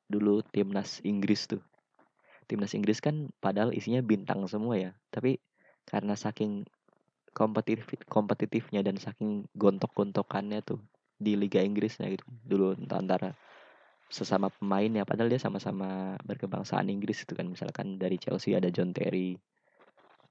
dulu 0.07 0.47
timnas 0.47 1.03
Inggris 1.03 1.51
tuh. 1.51 1.61
Timnas 2.47 2.71
Inggris 2.77 3.03
kan 3.03 3.35
padahal 3.43 3.75
isinya 3.75 4.05
bintang 4.05 4.45
semua 4.45 4.77
ya 4.77 4.93
tapi 5.09 5.41
karena 5.85 6.17
saking 6.17 6.65
kompetitif 7.35 7.99
kompetitifnya 8.07 8.81
dan 8.87 8.97
saking 8.97 9.51
gontok-gontokannya 9.59 10.63
tuh 10.63 10.81
di 11.19 11.35
Liga 11.35 11.61
Inggrisnya 11.61 12.11
gitu. 12.11 12.25
Dulu 12.47 12.79
antara 12.95 13.35
sesama 14.13 14.53
pemain 14.53 14.87
ya 14.87 15.03
padahal 15.03 15.33
dia 15.33 15.43
sama-sama 15.43 16.15
berkebangsaan 16.23 16.87
Inggris 16.89 17.27
itu 17.27 17.35
kan. 17.35 17.51
Misalkan 17.51 17.99
dari 17.99 18.17
Chelsea 18.17 18.55
ada 18.55 18.71
John 18.71 18.95
Terry 18.95 19.35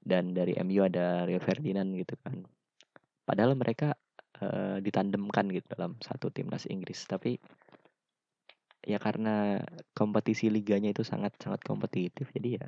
dan 0.00 0.32
dari 0.32 0.56
MU 0.64 0.84
ada 0.84 1.28
Rio 1.28 1.40
Ferdinand 1.40 1.92
gitu 1.96 2.16
kan. 2.24 2.44
Padahal 3.24 3.56
mereka 3.56 3.96
uh, 4.40 4.80
ditandemkan 4.80 5.48
gitu 5.52 5.66
dalam 5.76 5.96
satu 6.00 6.32
timnas 6.32 6.64
Inggris. 6.68 7.04
Tapi 7.04 7.36
ya 8.84 9.00
karena 9.00 9.60
kompetisi 9.96 10.52
liganya 10.52 10.92
itu 10.92 11.00
sangat 11.00 11.40
sangat 11.40 11.64
kompetitif 11.64 12.28
jadi 12.36 12.60
ya 12.60 12.66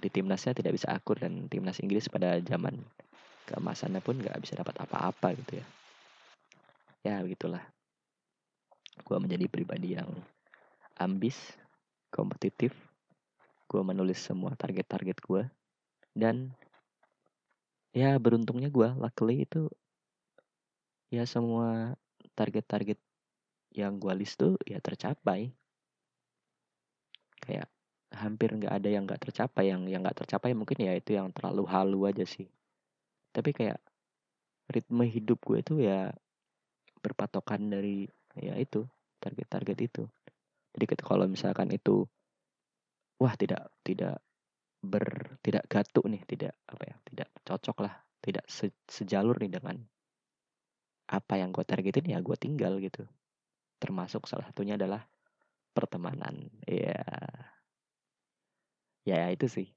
di 0.00 0.08
timnasnya 0.08 0.56
tidak 0.56 0.74
bisa 0.74 0.88
akur 0.90 1.20
dan 1.20 1.46
timnas 1.52 1.78
Inggris 1.84 2.08
pada 2.08 2.40
zaman 2.40 2.80
keemasannya 3.46 4.00
pun 4.00 4.16
nggak 4.16 4.40
bisa 4.40 4.56
dapat 4.56 4.74
apa-apa 4.80 5.36
gitu 5.36 5.60
ya 5.60 5.66
ya 7.00 7.14
begitulah 7.20 7.60
gue 9.00 9.16
menjadi 9.16 9.46
pribadi 9.48 9.96
yang 9.96 10.08
ambis, 11.00 11.36
kompetitif. 12.12 12.76
Gue 13.70 13.80
menulis 13.80 14.20
semua 14.20 14.52
target-target 14.58 15.16
gue. 15.24 15.42
Dan 16.12 16.52
ya 17.96 18.18
beruntungnya 18.20 18.68
gue, 18.68 18.88
luckily 18.98 19.48
itu 19.48 19.70
ya 21.10 21.26
semua 21.26 21.98
target-target 22.36 22.98
yang 23.74 23.96
gue 23.96 24.12
list 24.14 24.36
tuh 24.36 24.60
ya 24.68 24.82
tercapai. 24.82 25.54
Kayak 27.40 27.72
hampir 28.10 28.50
nggak 28.54 28.74
ada 28.82 28.88
yang 28.90 29.06
nggak 29.06 29.30
tercapai. 29.30 29.70
Yang 29.70 29.90
yang 29.90 30.00
nggak 30.02 30.26
tercapai 30.26 30.54
mungkin 30.54 30.78
ya 30.82 30.92
itu 30.94 31.14
yang 31.14 31.30
terlalu 31.30 31.64
halu 31.70 32.00
aja 32.10 32.26
sih. 32.26 32.48
Tapi 33.30 33.54
kayak 33.54 33.78
ritme 34.70 35.04
hidup 35.06 35.42
gue 35.42 35.58
itu 35.60 35.74
ya 35.82 36.14
berpatokan 37.02 37.66
dari 37.72 38.06
ya 38.38 38.54
itu 38.54 38.86
target-target 39.18 39.78
itu 39.82 40.02
jadi 40.70 40.84
kalau 41.02 41.26
misalkan 41.26 41.74
itu 41.74 42.06
wah 43.18 43.34
tidak 43.34 43.74
tidak 43.82 44.22
ber 44.80 45.36
tidak 45.44 45.66
gatuk 45.66 46.06
nih 46.06 46.22
tidak 46.24 46.54
apa 46.70 46.82
ya 46.86 46.96
tidak 47.04 47.28
cocok 47.44 47.76
lah 47.84 47.94
tidak 48.22 48.46
se, 48.46 48.70
sejalur 48.86 49.36
nih 49.42 49.52
dengan 49.52 49.76
apa 51.10 51.34
yang 51.36 51.50
gue 51.50 51.66
targetin 51.66 52.06
ya 52.06 52.22
gue 52.22 52.36
tinggal 52.38 52.78
gitu 52.78 53.04
termasuk 53.82 54.30
salah 54.30 54.46
satunya 54.46 54.78
adalah 54.78 55.02
pertemanan 55.74 56.48
ya 56.64 57.02
ya 59.10 59.26
itu 59.34 59.46
sih. 59.50 59.68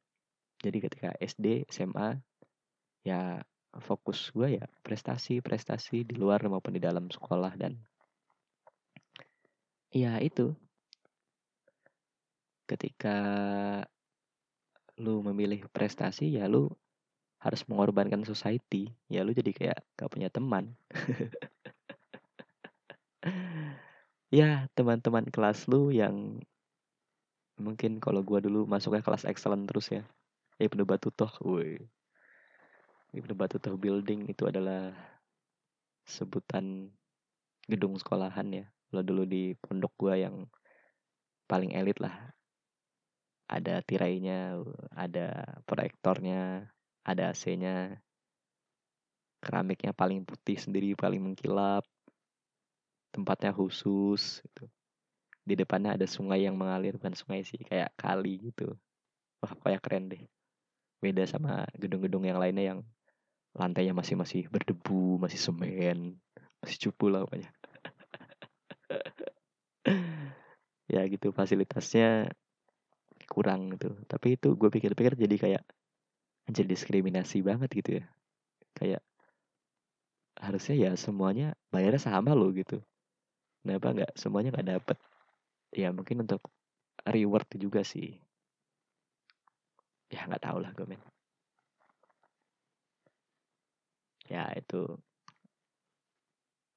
Jadi 0.61 0.77
ketika 0.85 1.09
SD 1.17 1.65
SMA 1.73 2.21
ya 3.03 3.41
fokus 3.81 4.29
gue 4.31 4.61
ya 4.61 4.65
prestasi 4.85 5.41
prestasi 5.41 6.05
di 6.05 6.15
luar 6.15 6.45
maupun 6.45 6.77
di 6.77 6.81
dalam 6.81 7.09
sekolah 7.09 7.57
dan 7.57 7.73
ya 9.89 10.21
itu. 10.21 10.53
Ketika 12.69 13.17
lu 15.01 15.25
memilih 15.25 15.65
prestasi 15.73 16.37
ya 16.37 16.45
lu 16.45 16.69
harus 17.41 17.65
mengorbankan 17.67 18.23
society. 18.23 18.93
Ya 19.09 19.25
lu 19.25 19.33
jadi 19.33 19.51
kayak 19.51 19.79
gak 19.97 20.11
punya 20.13 20.29
teman. 20.29 20.77
Ya 24.33 24.65
teman-teman 24.73 25.29
kelas 25.29 25.69
lu 25.69 25.93
yang 25.93 26.41
mungkin 27.57 28.01
kalau 28.01 28.25
gua 28.25 28.41
dulu 28.41 28.65
masuknya 28.65 29.05
kelas 29.05 29.29
excellent 29.29 29.69
terus 29.69 29.93
ya 29.93 30.03
Ibnu 30.57 30.85
Batutoh 30.85 31.29
woi 31.41 31.81
Ibnu 33.13 33.37
Batutoh 33.37 33.77
Building 33.77 34.25
itu 34.25 34.49
adalah 34.49 34.89
sebutan 36.01 36.89
gedung 37.69 37.93
sekolahan 37.95 38.49
ya. 38.49 38.65
Kalau 38.89 39.03
dulu 39.05 39.23
di 39.29 39.53
pondok 39.57 39.93
gua 39.97 40.17
yang 40.17 40.49
paling 41.45 41.77
elit 41.77 42.01
lah. 42.01 42.33
Ada 43.45 43.85
tirainya, 43.85 44.57
ada 44.97 45.61
proyektornya, 45.69 46.73
ada 47.05 47.23
AC-nya. 47.29 48.01
Keramiknya 49.43 49.93
paling 49.93 50.25
putih 50.25 50.57
sendiri, 50.57 50.97
paling 50.97 51.21
mengkilap. 51.21 51.85
Tempatnya 53.13 53.53
khusus 53.53 54.41
gitu. 54.41 54.65
Di 55.43 55.59
depannya 55.59 55.99
ada 55.99 56.07
sungai 56.07 56.47
yang 56.47 56.55
mengalir, 56.55 56.95
bukan 56.95 57.13
sungai 57.13 57.43
sih, 57.43 57.59
kayak 57.59 57.91
kali 57.99 58.51
gitu. 58.51 58.79
Wah, 59.43 59.51
kayak 59.59 59.83
keren 59.83 60.07
deh. 60.07 60.23
Beda 61.03 61.27
sama 61.27 61.67
gedung-gedung 61.75 62.23
yang 62.23 62.39
lainnya 62.39 62.75
yang 62.75 62.79
lantainya 63.53 63.93
masih 63.93 64.17
masih 64.17 64.49
berdebu 64.49 65.21
masih 65.21 65.37
semen 65.37 66.17
masih 66.63 66.77
cupu 66.89 67.11
lah 67.13 67.23
pokoknya. 67.25 67.51
Ya 70.91 70.99
gitu 71.07 71.31
fasilitasnya 71.31 72.29
kurang 73.31 73.73
gitu. 73.73 73.95
Tapi 74.05 74.35
itu 74.35 74.53
gue 74.53 74.69
pikir-pikir 74.69 75.15
jadi 75.15 75.35
kayak 75.39 75.63
anjir 76.45 76.67
diskriminasi 76.67 77.39
banget 77.39 77.69
gitu 77.71 78.03
ya. 78.03 78.05
Kayak 78.75 79.01
harusnya 80.37 80.75
ya 80.75 80.91
semuanya 80.99 81.55
bayarnya 81.71 82.03
sama 82.03 82.35
loh 82.35 82.51
gitu. 82.51 82.83
Kenapa 83.63 83.95
nggak 83.95 84.11
semuanya 84.19 84.51
nggak 84.53 84.69
dapet 84.75 84.97
ya 85.73 85.89
mungkin 85.91 86.23
untuk 86.25 86.49
reward 87.05 87.47
juga 87.57 87.81
sih. 87.81 88.17
Ya 90.13 90.29
nggak 90.29 90.43
tahu 90.45 90.57
lah 90.61 90.71
gue 90.77 90.85
men 90.85 91.01
ya 94.23 94.47
itu 94.55 94.79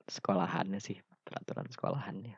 sekolahannya 0.07 0.79
sih 0.83 0.99
peraturan 1.27 1.67
sekolahannya. 1.71 2.37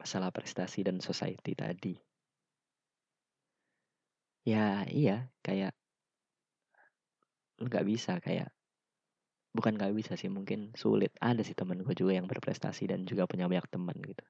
Masalah 0.00 0.32
prestasi 0.32 0.80
dan 0.86 0.98
society 0.98 1.52
tadi. 1.52 1.94
Ya 4.48 4.88
iya 4.88 5.28
kayak 5.44 5.76
nggak 7.60 7.84
bisa 7.84 8.16
kayak 8.24 8.48
bukan 9.50 9.74
nggak 9.74 9.92
bisa 9.94 10.12
sih 10.14 10.30
mungkin 10.30 10.70
sulit. 10.78 11.10
Ada 11.18 11.42
sih 11.42 11.58
temen 11.58 11.82
gue 11.82 11.94
juga 11.94 12.14
yang 12.14 12.30
berprestasi 12.30 12.86
dan 12.90 13.02
juga 13.06 13.26
punya 13.26 13.50
banyak 13.50 13.66
teman 13.66 13.96
gitu. 13.98 14.24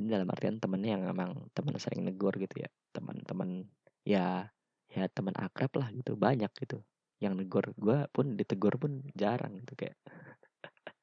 Ini 0.00 0.06
dalam 0.10 0.28
artian 0.32 0.58
temennya 0.58 0.98
yang 0.98 1.04
emang 1.12 1.30
temen 1.54 1.74
sering 1.78 2.02
negor 2.02 2.34
gitu 2.34 2.66
ya. 2.66 2.68
Teman-teman 2.90 3.66
ya 4.02 4.50
ya 4.90 5.04
teman 5.06 5.34
akrab 5.38 5.70
lah 5.78 5.88
gitu 5.94 6.18
banyak 6.18 6.50
gitu. 6.58 6.82
Yang 7.22 7.34
negor 7.46 7.64
gue 7.78 7.98
pun 8.10 8.34
ditegur 8.34 8.74
pun 8.80 9.06
jarang 9.14 9.60
gitu 9.62 9.72
kayak 9.78 9.96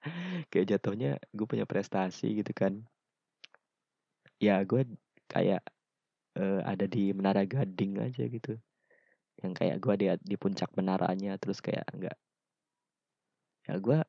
kayak 0.52 0.66
jatuhnya 0.68 1.12
gue 1.32 1.48
punya 1.48 1.64
prestasi 1.64 2.44
gitu 2.44 2.52
kan. 2.52 2.84
Ya 4.44 4.60
gue 4.68 4.84
kayak 5.32 5.64
uh, 6.38 6.62
ada 6.68 6.86
di 6.86 7.16
menara 7.16 7.48
gading 7.48 8.04
aja 8.04 8.28
gitu. 8.28 8.60
Yang 9.40 9.54
kayak 9.56 9.78
gue 9.80 9.94
di 9.96 10.08
di 10.26 10.36
puncak 10.36 10.74
menaranya 10.76 11.38
terus 11.40 11.62
kayak 11.64 11.86
enggak 11.94 12.18
ya 13.68 13.76
gue 13.78 14.00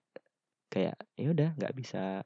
kayak 0.71 0.97
ya 1.18 1.29
udah 1.35 1.51
nggak 1.59 1.75
bisa 1.75 2.23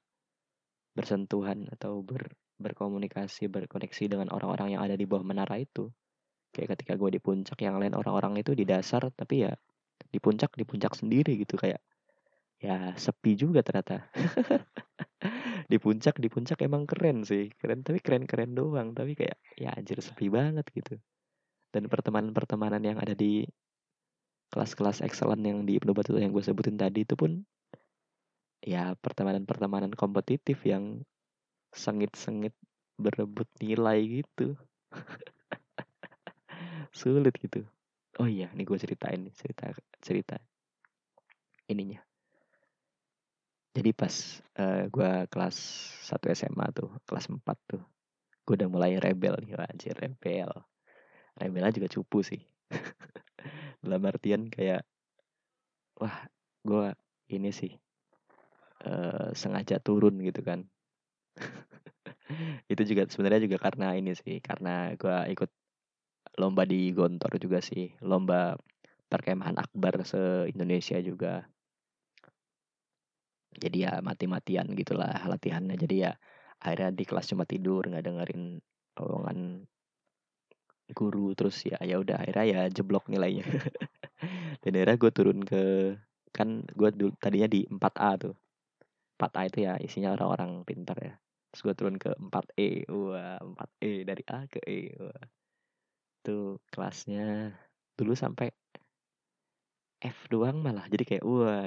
bersentuhan 0.92 1.72
atau 1.72 2.04
ber 2.04 2.36
berkomunikasi 2.62 3.50
berkoneksi 3.50 4.06
dengan 4.06 4.30
orang-orang 4.30 4.78
yang 4.78 4.82
ada 4.86 4.94
di 4.94 5.02
bawah 5.02 5.26
menara 5.26 5.58
itu. 5.58 5.90
Kayak 6.54 6.78
ketika 6.78 6.94
gue 7.00 7.18
di 7.18 7.20
puncak 7.20 7.58
yang 7.64 7.80
lain 7.80 7.96
orang-orang 7.96 8.38
itu 8.38 8.54
di 8.54 8.62
dasar 8.62 9.08
tapi 9.10 9.48
ya 9.48 9.52
di 9.98 10.18
puncak 10.20 10.54
di 10.54 10.62
puncak 10.68 10.92
sendiri 10.94 11.34
gitu 11.40 11.58
kayak 11.58 11.80
ya 12.62 12.94
sepi 12.94 13.34
juga 13.34 13.64
ternyata. 13.66 14.06
Di 15.62 15.78
puncak 15.78 16.18
di 16.18 16.28
puncak 16.28 16.58
emang 16.66 16.84
keren 16.84 17.22
sih 17.24 17.48
keren 17.56 17.80
tapi 17.80 18.02
keren 18.02 18.26
keren 18.28 18.52
doang 18.52 18.92
tapi 18.92 19.16
kayak 19.16 19.38
ya 19.56 19.72
anjir 19.72 20.02
sepi 20.04 20.28
banget 20.28 20.66
gitu. 20.74 20.98
Dan 21.72 21.88
pertemanan-pertemanan 21.88 22.82
yang 22.82 22.98
ada 23.00 23.16
di 23.16 23.46
kelas-kelas 24.52 25.00
excellent 25.00 25.40
yang 25.40 25.64
di 25.64 25.80
Ibnu 25.80 25.96
Battuta 25.96 26.20
yang 26.20 26.36
gue 26.36 26.44
sebutin 26.44 26.76
tadi 26.76 27.08
itu 27.08 27.16
pun 27.16 27.40
ya 28.60 28.92
pertemanan-pertemanan 29.00 29.96
kompetitif 29.96 30.60
yang 30.68 31.00
sengit-sengit 31.72 32.52
berebut 33.00 33.48
nilai 33.58 34.22
gitu. 34.22 34.54
Sulit 36.92 37.32
gitu. 37.40 37.64
Oh 38.20 38.28
iya 38.28 38.52
ini 38.52 38.68
gue 38.68 38.76
ceritain 38.76 39.24
cerita 39.32 39.72
cerita 40.04 40.36
ininya. 41.72 42.04
Jadi 43.72 43.90
pas 43.96 44.12
uh, 44.60 44.84
gue 44.92 45.10
kelas 45.32 45.56
1 46.04 46.28
SMA 46.36 46.68
tuh 46.76 46.92
kelas 47.08 47.32
4 47.32 47.40
tuh 47.64 47.80
gue 48.44 48.54
udah 48.60 48.68
mulai 48.68 49.00
rebel 49.00 49.32
nih 49.40 49.56
wajib 49.56 49.96
rebel. 49.96 50.52
Rebelnya 51.40 51.72
juga 51.72 51.88
cupu 51.88 52.20
sih 52.20 52.44
dalam 53.82 54.02
artian 54.06 54.48
kayak 54.48 54.86
wah 55.98 56.26
gue 56.62 56.94
ini 57.34 57.50
sih 57.50 57.72
uh, 58.86 59.30
sengaja 59.34 59.78
turun 59.82 60.18
gitu 60.22 60.42
kan. 60.42 60.66
Itu 62.72 62.82
juga 62.86 63.08
sebenarnya 63.10 63.44
juga 63.50 63.58
karena 63.60 63.94
ini 63.98 64.12
sih 64.16 64.38
karena 64.40 64.94
gue 64.96 65.16
ikut 65.34 65.50
lomba 66.40 66.64
di 66.64 66.94
Gontor 66.96 67.36
juga 67.36 67.60
sih 67.60 67.92
lomba 68.00 68.56
perkemahan 69.10 69.60
akbar 69.60 70.00
se 70.08 70.48
Indonesia 70.48 70.96
juga. 71.04 71.44
Jadi 73.52 73.84
ya 73.84 74.00
mati-matian 74.00 74.72
gitulah 74.72 75.28
latihannya. 75.28 75.76
Jadi 75.76 76.08
ya 76.08 76.12
akhirnya 76.62 76.90
di 76.94 77.04
kelas 77.04 77.28
cuma 77.28 77.44
tidur 77.44 77.84
nggak 77.84 78.04
dengerin 78.06 78.62
omongan 78.96 79.66
guru 80.90 81.32
terus 81.38 81.62
ya 81.62 81.78
ya 81.78 82.02
udah 82.02 82.18
akhirnya 82.18 82.46
ya 82.46 82.60
jeblok 82.72 83.06
nilainya. 83.06 83.46
Dan 84.62 84.72
akhirnya 84.78 84.96
gue 84.98 85.10
turun 85.14 85.38
ke 85.42 85.62
kan 86.32 86.64
gue 86.66 86.88
dulu 86.90 87.12
tadinya 87.22 87.48
di 87.48 87.66
4A 87.70 88.10
tuh. 88.18 88.34
4A 89.18 89.40
itu 89.46 89.58
ya 89.62 89.74
isinya 89.78 90.10
orang-orang 90.14 90.66
pintar 90.66 90.98
ya. 90.98 91.14
Terus 91.52 91.62
gue 91.62 91.74
turun 91.78 91.96
ke 92.00 92.10
4E 92.18 92.88
wah 92.90 93.38
4E 93.38 93.92
dari 94.08 94.22
A 94.30 94.38
ke 94.50 94.60
E. 94.66 94.80
Wah. 94.98 95.22
Itu 96.22 96.58
kelasnya 96.70 97.54
dulu 97.98 98.14
sampai 98.14 98.50
F 100.02 100.26
doang 100.26 100.58
malah. 100.62 100.86
Jadi 100.90 101.04
kayak 101.06 101.24
wah 101.26 101.66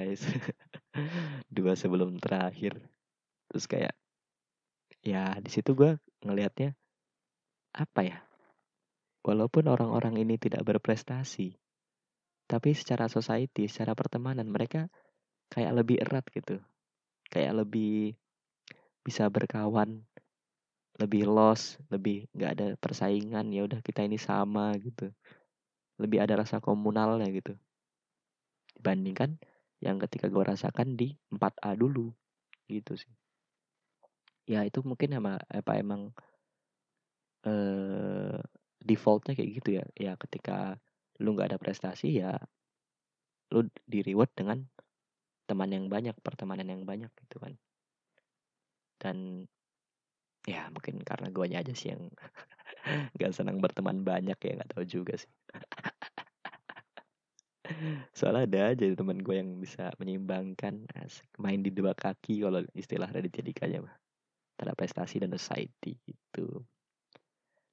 dua 1.56 1.72
sebelum 1.72 2.20
terakhir. 2.20 2.76
Terus 3.48 3.64
kayak 3.64 3.94
ya 5.06 5.38
di 5.38 5.50
situ 5.54 5.72
gue 5.78 5.94
ngelihatnya 6.26 6.74
apa 7.76 8.00
ya 8.02 8.25
walaupun 9.26 9.66
orang-orang 9.66 10.22
ini 10.22 10.38
tidak 10.38 10.62
berprestasi 10.62 11.58
tapi 12.46 12.78
secara 12.78 13.10
society 13.10 13.66
secara 13.66 13.98
pertemanan 13.98 14.46
mereka 14.46 14.86
kayak 15.50 15.82
lebih 15.82 15.98
erat 15.98 16.24
gitu. 16.30 16.62
Kayak 17.26 17.66
lebih 17.66 18.14
bisa 19.02 19.26
berkawan 19.26 20.06
lebih 20.96 21.28
los 21.28 21.76
lebih 21.92 22.24
nggak 22.32 22.50
ada 22.56 22.66
persaingan 22.80 23.52
ya 23.52 23.66
udah 23.66 23.82
kita 23.82 24.06
ini 24.06 24.16
sama 24.16 24.70
gitu. 24.78 25.10
Lebih 25.98 26.22
ada 26.22 26.46
rasa 26.46 26.62
komunalnya 26.62 27.26
gitu. 27.34 27.58
Dibandingkan 28.78 29.42
yang 29.82 29.98
ketika 29.98 30.30
gue 30.30 30.44
rasakan 30.46 30.94
di 30.94 31.18
4A 31.34 31.74
dulu 31.74 32.14
gitu 32.70 32.94
sih. 32.94 33.10
Ya 34.46 34.62
itu 34.62 34.86
mungkin 34.86 35.18
sama 35.18 35.42
apa 35.50 35.72
emang 35.82 36.14
eh, 37.42 38.38
defaultnya 38.86 39.34
kayak 39.34 39.50
gitu 39.62 39.82
ya. 39.82 39.84
Ya 39.98 40.12
ketika 40.14 40.78
lu 41.18 41.34
nggak 41.34 41.54
ada 41.54 41.58
prestasi 41.58 42.22
ya 42.22 42.38
lu 43.54 43.66
di 43.86 44.02
reward 44.02 44.30
dengan 44.34 44.58
teman 45.46 45.70
yang 45.70 45.86
banyak 45.86 46.16
pertemanan 46.22 46.66
yang 46.66 46.82
banyak 46.82 47.10
gitu 47.26 47.38
kan. 47.38 47.54
Dan 48.98 49.46
ya 50.46 50.70
mungkin 50.70 51.02
karena 51.02 51.30
guanya 51.30 51.62
aja 51.62 51.74
sih 51.74 51.94
yang 51.94 52.06
nggak 53.18 53.32
senang 53.34 53.62
berteman 53.62 54.02
banyak 54.02 54.38
ya 54.38 54.52
nggak 54.58 54.70
tahu 54.74 54.84
juga 54.86 55.14
sih. 55.18 55.30
Soalnya 58.18 58.46
ada 58.46 58.60
aja 58.74 58.86
teman 58.94 59.22
gue 59.22 59.42
yang 59.42 59.58
bisa 59.58 59.90
menyeimbangkan 59.98 60.86
asik, 61.02 61.26
main 61.38 61.62
di 61.62 61.74
dua 61.74 61.94
kaki 61.98 62.46
kalau 62.46 62.62
istilah 62.74 63.10
dari 63.10 63.26
jadikannya 63.26 63.86
mah. 63.86 63.96
Terhadap 64.56 64.78
prestasi 64.78 65.20
dan 65.20 65.34
society 65.34 65.98
itu 66.06 66.46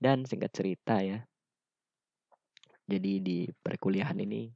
dan 0.04 0.28
singkat 0.28 0.52
cerita 0.52 1.00
ya. 1.00 1.24
Jadi 2.84 3.24
di 3.24 3.48
perkuliahan 3.48 4.20
ini 4.20 4.52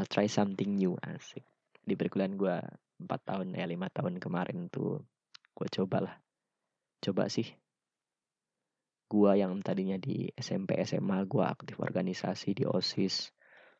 I'll 0.00 0.08
try 0.08 0.24
something 0.24 0.80
new 0.80 0.96
asik. 1.04 1.44
Di 1.84 1.92
perkuliahan 1.92 2.40
gue 2.40 2.56
empat 3.04 3.20
tahun 3.28 3.52
ya 3.52 3.68
lima 3.68 3.92
tahun 3.92 4.16
kemarin 4.16 4.72
tuh 4.72 5.04
gue 5.52 5.68
cobalah. 5.68 6.16
Coba 7.04 7.28
sih. 7.28 7.44
Gue 9.08 9.36
yang 9.36 9.60
tadinya 9.60 10.00
di 10.00 10.32
SMP 10.32 10.80
SMA 10.88 11.28
gue 11.28 11.44
aktif 11.44 11.76
organisasi 11.76 12.56
di 12.56 12.64
osis 12.64 13.28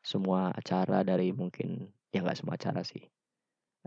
semua 0.05 0.53
acara 0.53 1.01
dari 1.01 1.33
mungkin 1.33 1.89
ya 2.13 2.21
nggak 2.21 2.37
semua 2.37 2.61
acara 2.61 2.85
sih. 2.85 3.01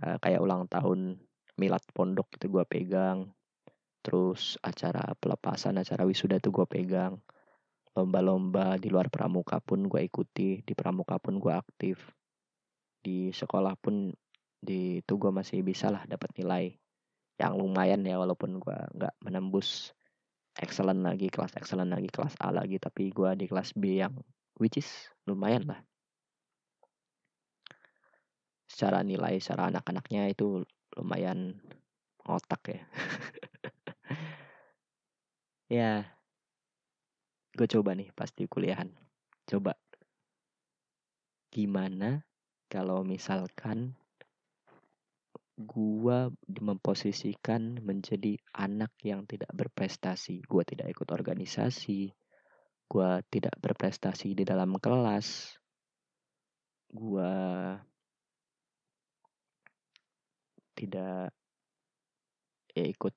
Uh, 0.03 0.18
kayak 0.18 0.42
ulang 0.42 0.66
tahun 0.66 1.23
milad 1.55 1.85
pondok 1.95 2.27
itu 2.35 2.51
gue 2.51 2.64
pegang 2.66 3.31
terus 4.02 4.58
acara 4.60 5.14
pelepasan 5.14 5.78
acara 5.78 6.02
wisuda 6.02 6.42
itu 6.42 6.50
gue 6.50 6.66
pegang. 6.66 7.16
Lomba-lomba 7.94 8.76
di 8.76 8.90
luar 8.90 9.08
pramuka 9.08 9.62
pun 9.62 9.86
gue 9.86 10.02
ikuti 10.02 10.60
di 10.66 10.72
pramuka 10.74 11.22
pun 11.22 11.38
gue 11.38 11.54
aktif. 11.54 12.02
Di 12.98 13.30
sekolah 13.30 13.78
pun 13.78 14.10
di 14.62 15.02
itu 15.02 15.14
gue 15.18 15.30
masih 15.30 15.62
bisa 15.62 15.90
lah 15.90 16.02
dapat 16.06 16.30
nilai 16.38 16.74
yang 17.38 17.58
lumayan 17.58 18.02
ya 18.06 18.18
walaupun 18.22 18.62
gue 18.62 18.78
nggak 18.94 19.14
menembus 19.26 19.90
excellent 20.54 21.02
lagi 21.02 21.26
kelas 21.26 21.58
excellent 21.58 21.90
lagi 21.90 22.06
kelas 22.06 22.38
A 22.38 22.54
lagi 22.54 22.78
tapi 22.78 23.10
gue 23.10 23.30
di 23.34 23.50
kelas 23.50 23.74
B 23.74 23.98
yang 23.98 24.14
which 24.58 24.78
is 24.78 24.88
lumayan 25.26 25.66
lah. 25.66 25.80
Secara 28.70 29.04
nilai 29.04 29.36
secara 29.42 29.68
anak-anaknya 29.68 30.32
itu 30.32 30.64
lumayan 30.96 31.58
otak 32.22 32.62
ya 32.68 32.80
ya 35.72 36.04
gue 37.56 37.68
coba 37.68 37.96
nih 37.96 38.12
pasti 38.12 38.44
kuliahan. 38.44 38.92
Coba. 39.48 39.72
Gimana 41.52 42.20
kalau 42.68 43.04
misalkan 43.04 43.96
gua 45.52 46.32
memposisikan 46.48 47.80
menjadi 47.85 48.40
anak 48.56 48.92
yang 49.04 49.28
tidak 49.28 49.52
berprestasi? 49.52 50.44
Gua 50.48 50.64
tidak 50.64 50.92
ikut 50.92 51.08
organisasi 51.12 52.12
gua 52.92 53.24
tidak 53.24 53.56
berprestasi 53.56 54.37
di 54.37 54.44
dalam 54.44 54.76
kelas 54.76 55.56
gua 56.92 57.32
tidak 60.76 61.32
ya 62.76 62.85
ikut 62.85 63.16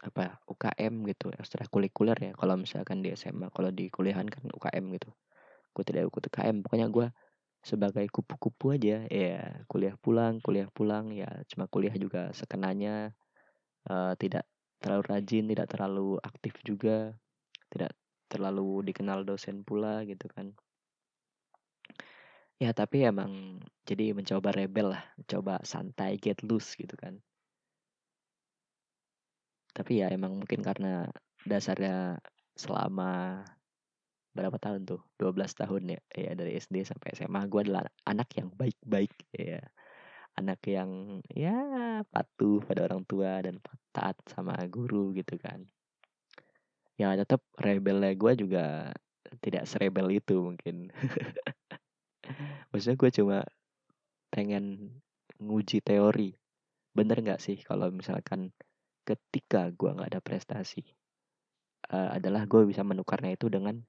apa 0.00 0.40
UKM 0.48 1.04
gitu 1.12 1.28
ekstrakurikuler 1.36 2.16
ya 2.16 2.32
kalau 2.32 2.56
misalkan 2.56 3.04
di 3.04 3.12
SMA 3.12 3.52
kalau 3.52 3.68
di 3.68 3.92
kuliahan 3.92 4.24
kan 4.28 4.48
UKM 4.48 4.84
gitu. 4.96 5.10
Gue 5.76 5.84
tidak 5.84 6.08
ikut 6.08 6.22
UKM 6.32 6.56
pokoknya 6.64 6.88
gue 6.88 7.06
sebagai 7.60 8.08
kupu-kupu 8.08 8.72
aja 8.72 9.04
ya 9.12 9.60
kuliah 9.68 9.92
pulang 10.00 10.40
kuliah 10.40 10.72
pulang 10.72 11.12
ya 11.12 11.28
cuma 11.52 11.68
kuliah 11.68 11.92
juga 11.92 12.32
sekenanya 12.32 13.12
uh, 13.92 14.16
tidak 14.16 14.48
terlalu 14.80 15.04
rajin 15.12 15.44
tidak 15.44 15.68
terlalu 15.68 16.16
aktif 16.24 16.56
juga 16.64 17.12
tidak 17.68 17.92
terlalu 18.32 18.88
dikenal 18.88 19.28
dosen 19.28 19.60
pula 19.60 20.00
gitu 20.08 20.24
kan. 20.32 20.56
Ya 22.60 22.72
tapi 22.76 23.04
emang 23.04 23.60
jadi 23.84 24.12
mencoba 24.16 24.52
rebel 24.52 24.96
lah 24.96 25.04
coba 25.28 25.60
santai 25.64 26.16
get 26.20 26.40
loose 26.44 26.76
gitu 26.76 26.92
kan 26.96 27.20
tapi 29.76 30.02
ya 30.02 30.10
emang 30.10 30.36
mungkin 30.38 30.60
karena 30.60 31.06
dasarnya 31.46 32.18
selama 32.58 33.42
berapa 34.34 34.56
tahun 34.60 34.86
tuh? 34.86 35.00
12 35.18 35.54
tahun 35.58 35.82
ya? 35.96 36.00
Ya 36.14 36.32
dari 36.38 36.58
SD 36.58 36.86
sampai 36.86 37.14
SMA 37.18 37.46
gue 37.50 37.60
adalah 37.66 37.86
anak 38.06 38.28
yang 38.38 38.48
baik-baik 38.54 39.14
ya 39.34 39.60
anak 40.38 40.60
yang 40.64 41.20
ya 41.32 41.56
patuh 42.08 42.62
pada 42.62 42.86
orang 42.86 43.02
tua 43.04 43.42
dan 43.42 43.58
taat 43.90 44.16
sama 44.30 44.54
guru 44.70 45.12
gitu 45.16 45.36
kan. 45.40 45.66
Ya 47.00 47.16
tetap 47.16 47.44
rebelnya 47.56 48.12
gue 48.16 48.32
juga 48.36 48.94
tidak 49.40 49.66
serebel 49.66 50.20
itu 50.20 50.36
mungkin. 50.40 50.92
Maksudnya 52.70 52.96
gue 52.96 53.10
cuma 53.10 53.38
pengen 54.30 54.94
nguji 55.40 55.80
teori. 55.82 56.36
Bener 56.94 57.20
nggak 57.24 57.40
sih 57.40 57.58
kalau 57.64 57.88
misalkan 57.90 58.52
ketika 59.04 59.72
gue 59.72 59.90
nggak 59.90 60.10
ada 60.16 60.20
prestasi 60.22 60.84
uh, 61.90 62.10
adalah 62.14 62.46
gue 62.46 62.62
bisa 62.68 62.84
menukarnya 62.86 63.34
itu 63.34 63.48
dengan 63.50 63.80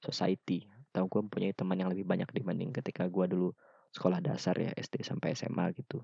society. 0.00 0.66
Atau 0.90 1.06
gue 1.06 1.20
mempunyai 1.22 1.54
teman 1.54 1.78
yang 1.78 1.90
lebih 1.92 2.06
banyak 2.08 2.26
dibanding 2.34 2.74
ketika 2.74 3.06
gue 3.06 3.26
dulu 3.30 3.48
sekolah 3.94 4.22
dasar 4.22 4.54
ya 4.58 4.70
SD 4.74 5.02
sampai 5.02 5.34
SMA 5.34 5.70
gitu. 5.76 6.02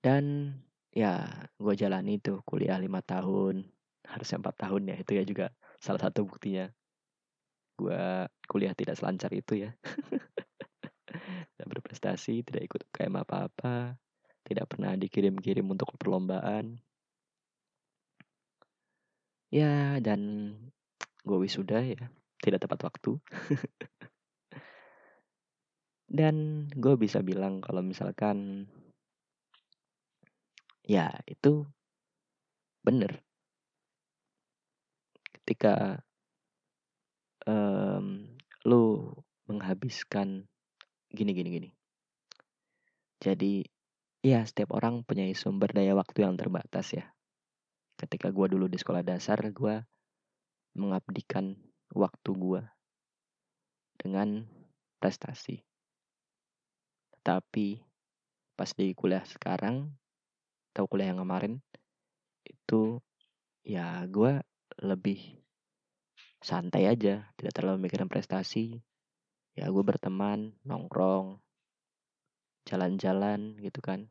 Dan 0.00 0.54
ya 0.90 1.26
gue 1.58 1.74
jalani 1.76 2.18
tuh 2.18 2.42
kuliah 2.42 2.80
lima 2.80 2.98
tahun 3.04 3.68
harusnya 4.10 4.42
empat 4.42 4.56
tahun 4.66 4.82
ya 4.90 4.96
itu 4.98 5.12
ya 5.14 5.24
juga 5.26 5.46
salah 5.78 6.00
satu 6.02 6.26
buktinya. 6.26 6.70
Gue 7.78 8.28
kuliah 8.46 8.74
tidak 8.76 8.98
selancar 8.98 9.32
itu 9.32 9.66
ya. 9.68 9.70
Tidak 11.50 11.66
berprestasi 11.66 12.46
tidak 12.46 12.70
ikut 12.70 12.80
UKM 12.88 13.20
apa-apa 13.20 13.98
tidak 14.44 14.66
pernah 14.70 14.96
dikirim-kirim 14.96 15.66
untuk 15.66 15.94
perlombaan. 15.96 16.80
Ya 19.50 19.98
dan 19.98 20.54
gue 21.26 21.38
wisuda 21.42 21.82
ya 21.82 22.10
tidak 22.40 22.64
tepat 22.64 22.80
waktu. 22.88 23.20
Dan 26.10 26.66
gue 26.74 26.98
bisa 26.98 27.22
bilang 27.22 27.62
kalau 27.62 27.86
misalkan 27.86 28.66
ya 30.82 31.06
itu 31.30 31.62
bener. 32.82 33.22
Ketika 35.30 36.02
um, 37.46 38.26
lu 38.66 39.14
menghabiskan 39.46 40.50
gini 41.14 41.30
gini 41.30 41.50
gini. 41.54 41.70
Jadi 43.22 43.62
ya 44.20 44.44
setiap 44.44 44.76
orang 44.76 45.00
punya 45.00 45.24
sumber 45.32 45.72
daya 45.72 45.96
waktu 45.96 46.28
yang 46.28 46.36
terbatas 46.36 46.92
ya. 46.92 47.08
Ketika 47.96 48.32
gue 48.32 48.46
dulu 48.52 48.68
di 48.68 48.76
sekolah 48.80 49.04
dasar 49.04 49.40
gue 49.40 49.80
mengabdikan 50.76 51.56
waktu 51.92 52.30
gue 52.36 52.62
dengan 54.00 54.44
prestasi. 55.00 55.60
Tapi 57.20 57.80
pas 58.56 58.70
di 58.76 58.92
kuliah 58.92 59.24
sekarang 59.24 59.88
atau 60.72 60.84
kuliah 60.88 61.12
yang 61.12 61.24
kemarin 61.24 61.60
itu 62.44 63.00
ya 63.64 64.04
gue 64.08 64.40
lebih 64.80 65.40
santai 66.40 66.88
aja 66.88 67.28
tidak 67.36 67.52
terlalu 67.52 67.88
mikirin 67.88 68.08
prestasi. 68.08 68.80
Ya 69.52 69.68
gue 69.68 69.84
berteman 69.84 70.56
nongkrong 70.64 71.40
jalan-jalan 72.68 73.56
gitu 73.60 73.80
kan. 73.80 74.08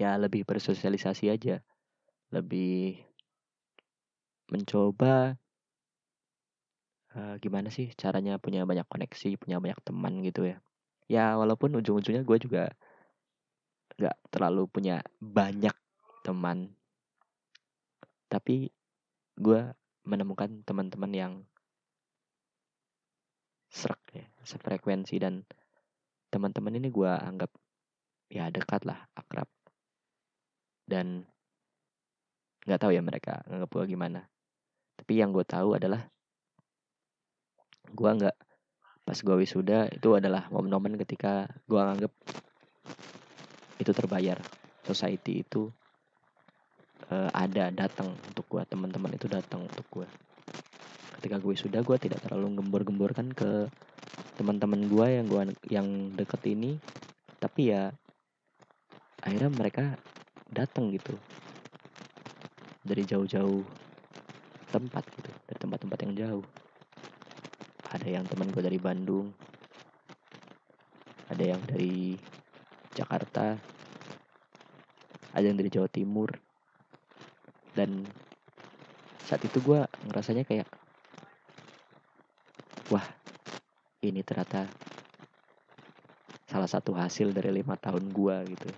Ya 0.00 0.16
lebih 0.18 0.44
bersosialisasi 0.48 1.30
aja. 1.30 1.62
Lebih 2.34 3.00
mencoba 4.50 5.40
uh, 7.16 7.34
gimana 7.40 7.72
sih 7.72 7.90
caranya 7.96 8.36
punya 8.36 8.66
banyak 8.68 8.84
koneksi 8.84 9.40
punya 9.40 9.58
banyak 9.62 9.78
teman 9.82 10.20
gitu 10.20 10.44
ya. 10.44 10.58
Ya 11.08 11.36
walaupun 11.36 11.76
ujung-ujungnya 11.78 12.24
gue 12.24 12.38
juga 12.40 12.72
nggak 14.00 14.16
terlalu 14.32 14.66
punya 14.68 15.04
banyak 15.20 15.74
teman. 16.26 16.74
Tapi 18.28 18.72
gue 19.38 19.60
menemukan 20.04 20.62
teman-teman 20.66 21.12
yang 21.14 21.32
serak 23.74 23.98
ya 24.14 24.22
sefrekuensi 24.46 25.18
dan 25.18 25.42
teman-teman 26.30 26.78
ini 26.78 26.94
gue 26.94 27.10
anggap 27.10 27.50
ya 28.28 28.48
dekat 28.48 28.84
lah 28.88 29.08
akrab. 29.16 29.48
Dan 30.84 31.24
nggak 32.64 32.80
tahu 32.80 32.92
ya 32.96 33.02
mereka 33.04 33.44
nganggap 33.48 33.70
gue 33.70 33.84
gimana. 33.96 34.20
Tapi 34.96 35.12
yang 35.20 35.32
gue 35.32 35.44
tahu 35.44 35.76
adalah 35.76 36.08
gue 37.94 38.10
nggak 38.10 38.36
pas 39.04 39.18
gue 39.20 39.36
wisuda 39.36 39.92
itu 39.92 40.16
adalah 40.16 40.48
momen-momen 40.48 40.96
ketika 41.04 41.48
gue 41.68 41.80
anggap 41.80 42.12
itu 43.80 43.90
terbayar. 43.92 44.40
Society 44.84 45.40
itu 45.40 45.72
uh, 47.08 47.30
ada 47.32 47.72
datang 47.72 48.12
untuk 48.28 48.44
gue 48.48 48.62
teman-teman 48.68 49.16
itu 49.16 49.24
datang 49.28 49.64
untuk 49.64 49.84
gue 49.88 50.08
ketika 51.24 51.40
gue 51.40 51.56
sudah 51.56 51.80
gue 51.80 51.96
tidak 51.96 52.20
terlalu 52.20 52.60
gembur-gemburkan 52.60 53.32
ke 53.32 53.72
teman-teman 54.36 54.92
gue 54.92 55.06
yang 55.08 55.24
gue 55.24 55.42
yang 55.72 55.88
deket 56.12 56.44
ini. 56.52 56.76
Tapi 57.40 57.72
ya 57.72 57.88
akhirnya 59.24 59.48
mereka 59.48 59.84
datang 60.52 60.92
gitu. 60.92 61.16
Dari 62.84 63.08
jauh-jauh 63.08 63.64
tempat 64.68 65.04
gitu. 65.16 65.32
Dari 65.48 65.58
tempat-tempat 65.58 65.98
yang 66.04 66.14
jauh. 66.14 66.44
Ada 67.88 68.20
yang 68.20 68.24
teman 68.28 68.52
gue 68.52 68.60
dari 68.60 68.76
Bandung. 68.76 69.32
Ada 71.32 71.56
yang 71.56 71.60
dari 71.64 72.20
Jakarta. 72.92 73.56
Ada 75.32 75.44
yang 75.48 75.56
dari 75.56 75.72
Jawa 75.72 75.88
Timur. 75.88 76.28
Dan 77.72 78.04
saat 79.24 79.40
itu 79.40 79.56
gue 79.64 79.80
ngerasanya 80.04 80.44
kayak 80.44 80.68
wah 82.92 83.02
ini 84.04 84.20
ternyata 84.20 84.68
salah 86.44 86.68
satu 86.68 86.92
hasil 86.92 87.32
dari 87.32 87.48
lima 87.50 87.74
tahun 87.80 88.12
gue 88.12 88.36
gitu 88.52 88.68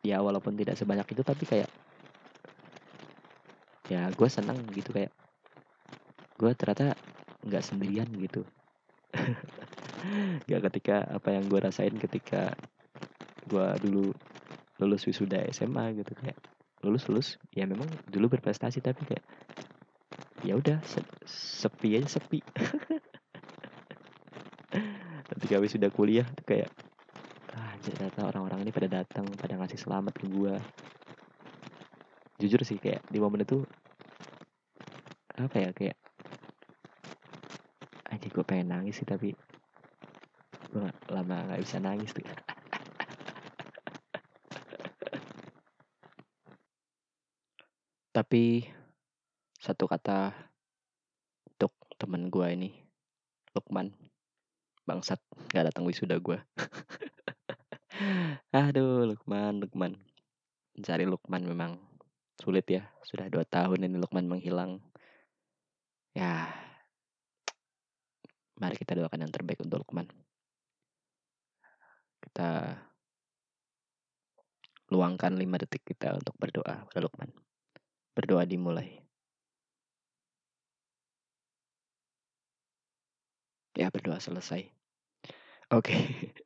ya 0.00 0.24
walaupun 0.24 0.56
tidak 0.56 0.80
sebanyak 0.80 1.04
itu 1.12 1.22
tapi 1.24 1.44
kayak 1.44 1.68
ya 3.90 4.08
gue 4.14 4.28
senang 4.30 4.70
gitu 4.72 4.94
kayak 4.94 5.12
gue 6.40 6.52
ternyata 6.56 6.96
nggak 7.44 7.64
sendirian 7.64 8.08
gitu. 8.16 8.44
Ya 10.48 10.64
ketika 10.64 11.04
apa 11.04 11.36
yang 11.36 11.52
gue 11.52 11.60
rasain 11.60 11.92
ketika 12.00 12.56
gue 13.44 13.66
dulu 13.84 14.16
lulus 14.80 15.04
wisuda 15.04 15.44
SMA 15.52 15.92
gitu 16.00 16.16
kayak 16.16 16.40
lulus 16.80 17.04
lulus 17.12 17.36
ya 17.52 17.68
memang 17.68 18.00
dulu 18.08 18.32
berprestasi 18.32 18.80
tapi 18.80 19.04
kayak 19.04 19.20
ya 20.40 20.56
udah 20.56 20.80
sepi 21.60 22.00
aja 22.00 22.16
sepi. 22.16 22.40
Ketika 25.30 25.60
wisuda 25.60 25.92
kuliah 25.92 26.24
tuh 26.32 26.48
kayak 26.48 26.72
ternyata 27.80 28.28
orang-orang 28.28 28.60
ini 28.64 28.70
pada 28.72 28.88
datang 29.00 29.24
pada 29.40 29.56
ngasih 29.56 29.80
selamat 29.80 30.12
ke 30.20 30.28
gue 30.28 30.54
jujur 32.40 32.60
sih 32.64 32.76
kayak 32.76 33.00
di 33.08 33.16
momen 33.20 33.44
itu 33.44 33.64
apa 35.40 35.56
ya 35.56 35.72
kayak 35.72 35.96
aja 38.12 38.26
gue 38.28 38.44
pengen 38.44 38.68
nangis 38.76 39.00
sih 39.00 39.08
tapi 39.08 39.32
gue 40.70 40.86
lama 41.10 41.50
nggak 41.50 41.66
bisa 41.66 41.82
nangis 41.82 42.14
tuh. 42.14 42.22
Tapi 48.16 48.66
satu 49.58 49.90
kata 49.90 50.30
untuk 51.46 51.74
temen 51.98 52.30
gue 52.30 52.46
ini, 52.54 52.70
Lukman, 53.54 53.90
bangsat 54.86 55.18
gak 55.50 55.70
datang 55.70 55.86
wisuda 55.86 56.18
gue. 56.22 56.38
Aduh, 58.56 59.04
Lukman, 59.04 59.60
Lukman. 59.60 59.92
Mencari 60.72 61.04
Lukman 61.04 61.42
memang 61.44 61.76
sulit 62.40 62.64
ya. 62.64 62.88
Sudah 63.04 63.28
dua 63.28 63.44
tahun 63.44 63.84
ini 63.84 64.00
Lukman 64.00 64.24
menghilang. 64.24 64.80
Ya, 66.16 66.50
mari 68.60 68.76
kita 68.76 68.96
doakan 68.96 69.24
yang 69.24 69.32
terbaik 69.32 69.60
untuk 69.60 69.84
Lukman. 69.84 70.08
Kita 72.20 72.76
luangkan 74.90 75.38
lima 75.38 75.56
detik 75.60 75.86
kita 75.86 76.16
untuk 76.16 76.34
berdoa 76.40 76.88
pada 76.88 77.00
Lukman. 77.04 77.30
Berdoa 78.16 78.48
dimulai. 78.48 79.00
Ya, 83.76 83.88
berdoa 83.88 84.20
selesai. 84.20 84.66
Oke. 85.70 85.94
Okay. 85.94 86.04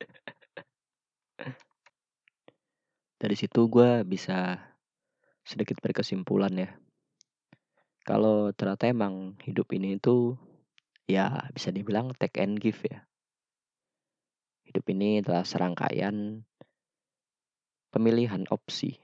Dari 3.25 3.41
situ 3.41 3.73
gue 3.73 4.05
bisa 4.05 4.61
sedikit 5.41 5.81
berkesimpulan 5.81 6.53
ya. 6.61 6.77
Kalau 8.05 8.53
ternyata 8.53 8.85
emang 8.85 9.41
hidup 9.49 9.73
ini 9.73 9.97
itu 9.97 10.37
ya 11.09 11.49
bisa 11.57 11.73
dibilang 11.73 12.13
take 12.21 12.45
and 12.45 12.61
give 12.61 12.85
ya. 12.85 13.09
Hidup 14.69 14.85
ini 14.93 15.25
adalah 15.25 15.41
serangkaian 15.41 16.45
pemilihan 17.89 18.45
opsi. 18.53 19.01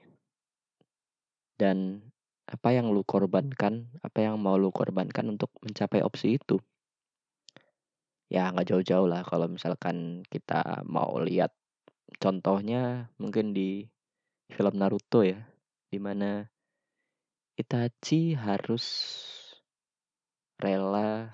Dan 1.57 2.05
apa 2.45 2.77
yang 2.77 2.93
lu 2.93 3.01
korbankan, 3.01 3.89
apa 4.05 4.21
yang 4.21 4.37
mau 4.37 4.53
lu 4.53 4.69
korbankan 4.69 5.33
untuk 5.33 5.49
mencapai 5.65 6.05
opsi 6.05 6.37
itu. 6.37 6.61
Ya 8.29 8.53
nggak 8.53 8.69
jauh-jauh 8.69 9.09
lah 9.09 9.25
kalau 9.25 9.49
misalkan 9.49 10.21
kita 10.29 10.85
mau 10.85 11.17
lihat 11.25 11.57
contohnya 12.21 13.09
mungkin 13.17 13.57
di 13.57 13.89
film 14.51 14.75
Naruto 14.75 15.23
ya, 15.23 15.39
di 15.87 15.97
mana 15.97 16.45
Itachi 17.55 18.35
harus 18.35 18.85
rela, 20.59 21.31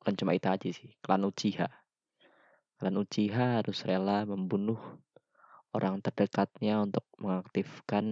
bukan 0.00 0.14
cuma 0.16 0.32
Itachi 0.32 0.70
sih, 0.72 0.90
klan 1.02 1.26
Uchiha. 1.26 1.68
Klan 2.80 2.96
Uchiha 2.96 3.60
harus 3.60 3.84
rela 3.84 4.24
membunuh 4.24 4.80
orang 5.76 6.02
terdekatnya 6.02 6.82
untuk 6.82 7.06
mengaktifkan 7.22 8.06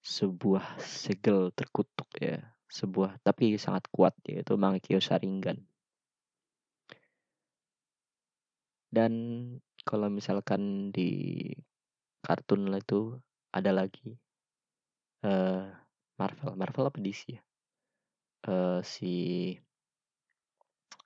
sebuah 0.00 0.80
segel 0.80 1.52
terkutuk 1.52 2.08
ya 2.16 2.40
sebuah 2.70 3.20
tapi 3.20 3.58
sangat 3.60 3.84
kuat 3.92 4.16
yaitu 4.24 4.56
Mangekyo 4.56 5.02
Sharingan 5.02 5.60
dan 8.88 9.12
kalau 9.84 10.08
misalkan 10.08 10.88
di 10.94 11.52
kartun 12.20 12.68
itu 12.76 13.16
ada 13.50 13.70
lagi. 13.72 14.14
Uh, 15.20 15.68
Marvel 16.16 16.52
Marvel 16.56 16.88
apa 16.88 16.98
DC 17.00 17.36
ya? 17.36 17.42
Uh, 18.48 18.80
si 18.84 19.12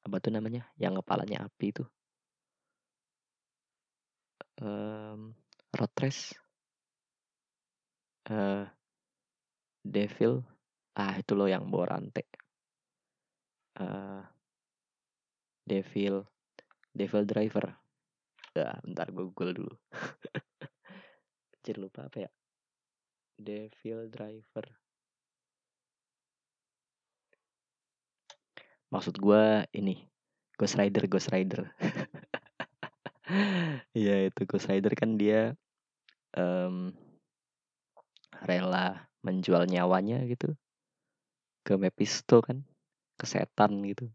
apa 0.04 0.16
tuh 0.20 0.30
namanya? 0.34 0.68
Yang 0.78 1.02
kepalanya 1.02 1.46
api 1.48 1.66
itu. 1.70 1.84
Um, 4.62 5.34
Rotres. 5.74 6.34
Uh, 8.30 8.66
Devil. 9.82 10.44
Ah 10.94 11.18
itu 11.18 11.34
loh 11.34 11.50
yang 11.50 11.66
bawa 11.70 11.98
rantai. 11.98 12.26
Uh, 13.78 14.22
Devil. 15.66 16.22
Devil 16.94 17.24
Driver. 17.26 17.66
Ya 18.54 18.78
bentar 18.86 19.10
gue 19.10 19.26
google 19.34 19.50
dulu 19.50 19.74
Anjir 21.64 21.80
lupa 21.80 22.04
apa 22.04 22.28
ya 22.28 22.30
Devil 23.40 24.12
Driver. 24.12 24.68
Maksud 28.92 29.16
gue 29.16 29.64
ini 29.72 30.04
Ghost 30.60 30.76
Rider 30.76 31.08
Ghost 31.08 31.32
Rider. 31.32 31.64
Iya 33.96 34.28
itu 34.28 34.44
Ghost 34.44 34.68
Rider 34.68 34.92
kan 34.92 35.16
dia 35.16 35.56
um, 36.36 36.92
rela 38.44 39.08
menjual 39.24 39.64
nyawanya 39.64 40.20
gitu 40.28 40.52
ke 41.64 41.80
Mephisto 41.80 42.44
kan 42.44 42.60
ke 43.16 43.24
setan 43.24 43.80
gitu. 43.88 44.12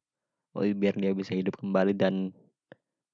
Biar 0.54 0.94
dia 0.94 1.18
bisa 1.18 1.34
hidup 1.34 1.58
kembali 1.58 1.98
dan 1.98 2.30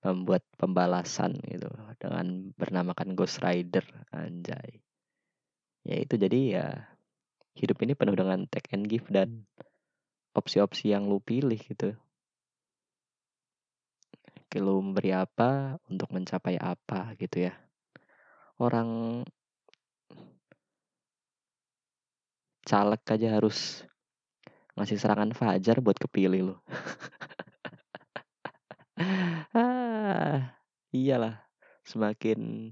membuat 0.06 0.46
pembalasan 0.62 1.42
gitu 1.50 1.66
dengan 1.98 2.54
bernamakan 2.54 3.18
Ghost 3.18 3.42
Rider 3.42 3.82
anjay. 4.14 4.86
Ya 5.82 5.98
itu 6.02 6.14
jadi 6.18 6.40
ya 6.46 6.68
hidup 7.58 7.82
ini 7.82 7.98
penuh 7.98 8.14
dengan 8.14 8.46
take 8.46 8.70
and 8.78 8.86
give 8.86 9.10
dan 9.10 9.50
opsi-opsi 10.38 10.94
yang 10.94 11.10
lu 11.10 11.18
pilih 11.18 11.58
gitu. 11.58 11.98
Lu 14.56 14.80
memberi 14.80 15.12
apa 15.12 15.76
untuk 15.92 16.16
mencapai 16.16 16.56
apa 16.56 17.12
gitu 17.20 17.52
ya. 17.52 17.54
Orang 18.56 19.22
caleg 22.66 23.02
aja 23.06 23.30
harus 23.36 23.86
ngasih 24.76 24.98
serangan 25.00 25.32
fajar 25.32 25.80
buat 25.80 25.96
kepilih 25.96 26.52
lo 26.52 26.56
ah, 29.56 29.75
iyalah 30.96 31.42
semakin 31.86 32.72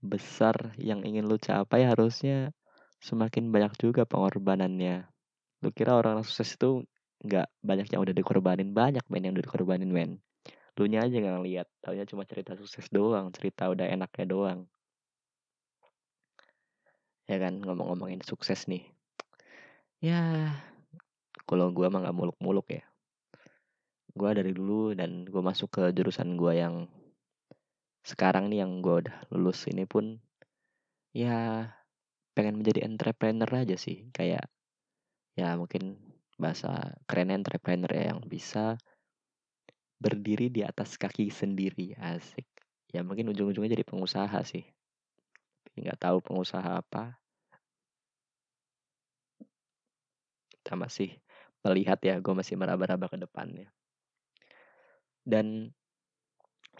besar 0.00 0.72
yang 0.80 1.04
ingin 1.04 1.28
lu 1.28 1.36
capai 1.36 1.84
harusnya 1.84 2.56
semakin 3.00 3.52
banyak 3.52 3.76
juga 3.80 4.08
pengorbanannya. 4.08 5.08
Lu 5.60 5.68
kira 5.72 5.96
orang 5.96 6.24
sukses 6.24 6.56
itu 6.56 6.84
nggak 7.20 7.48
banyak 7.60 7.88
yang 7.92 8.00
udah 8.00 8.16
dikorbanin? 8.16 8.72
Banyak 8.72 9.04
men 9.12 9.24
yang 9.28 9.34
udah 9.36 9.44
dikorbanin 9.44 9.92
men. 9.92 10.20
Lu 10.80 10.88
nya 10.88 11.04
aja 11.04 11.12
nggak 11.12 11.36
ngeliat 11.40 11.66
taunya 11.84 12.08
cuma 12.08 12.24
cerita 12.24 12.56
sukses 12.56 12.88
doang 12.88 13.28
cerita 13.32 13.68
udah 13.68 13.84
enaknya 13.88 14.24
doang. 14.24 14.60
Ya 17.28 17.36
kan 17.36 17.60
ngomong-ngomongin 17.60 18.24
sukses 18.24 18.64
nih. 18.66 18.88
Ya 20.00 20.56
kalau 21.44 21.68
gue 21.74 21.86
mah 21.92 22.00
nggak 22.00 22.16
muluk-muluk 22.16 22.66
ya 22.72 22.89
gue 24.20 24.30
dari 24.36 24.52
dulu 24.52 24.92
dan 24.92 25.24
gue 25.24 25.40
masuk 25.40 25.80
ke 25.80 25.84
jurusan 25.96 26.36
gue 26.36 26.52
yang 26.52 26.84
sekarang 28.04 28.52
nih 28.52 28.60
yang 28.60 28.84
gue 28.84 29.08
udah 29.08 29.16
lulus 29.32 29.64
ini 29.64 29.88
pun 29.88 30.20
ya 31.16 31.64
pengen 32.36 32.60
menjadi 32.60 32.84
entrepreneur 32.84 33.48
aja 33.48 33.80
sih. 33.80 34.12
Kayak 34.12 34.44
ya 35.32 35.56
mungkin 35.56 35.96
bahasa 36.36 37.00
keren 37.08 37.32
entrepreneur 37.32 37.88
ya 37.88 38.12
yang 38.12 38.20
bisa 38.28 38.76
berdiri 39.96 40.52
di 40.52 40.68
atas 40.68 41.00
kaki 41.00 41.32
sendiri. 41.32 41.96
Asik. 41.96 42.44
Ya 42.92 43.00
mungkin 43.00 43.32
ujung-ujungnya 43.32 43.72
jadi 43.72 43.88
pengusaha 43.88 44.40
sih. 44.44 44.68
Nggak 45.80 45.96
tahu 45.96 46.20
pengusaha 46.20 46.76
apa. 46.76 47.16
Kita 50.52 50.76
masih 50.76 51.16
melihat 51.64 51.96
ya 52.04 52.20
gue 52.20 52.34
masih 52.36 52.60
meraba-raba 52.60 53.08
ke 53.08 53.16
depannya 53.16 53.68
dan 55.30 55.70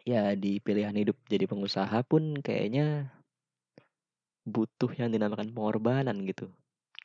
ya 0.03 0.35
di 0.35 0.59
pilihan 0.59 0.97
hidup 0.97 1.15
jadi 1.31 1.47
pengusaha 1.47 2.03
pun 2.03 2.35
kayaknya 2.43 3.15
butuh 4.43 4.91
yang 4.99 5.15
dinamakan 5.15 5.55
pengorbanan 5.55 6.19
gitu. 6.27 6.51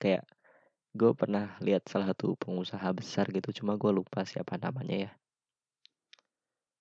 Kayak 0.01 0.25
gue 0.95 1.12
pernah 1.13 1.53
lihat 1.62 1.86
salah 1.86 2.10
satu 2.10 2.34
pengusaha 2.39 2.88
besar 2.95 3.29
gitu 3.29 3.53
cuma 3.62 3.77
gue 3.77 3.91
lupa 3.93 4.25
siapa 4.25 4.58
namanya 4.58 5.12
ya. 5.12 5.12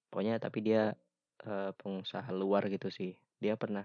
Pokoknya 0.09 0.41
tapi 0.41 0.65
dia 0.65 0.97
uh, 1.45 1.71
pengusaha 1.77 2.31
luar 2.33 2.73
gitu 2.73 2.89
sih. 2.89 3.13
Dia 3.43 3.61
pernah 3.61 3.85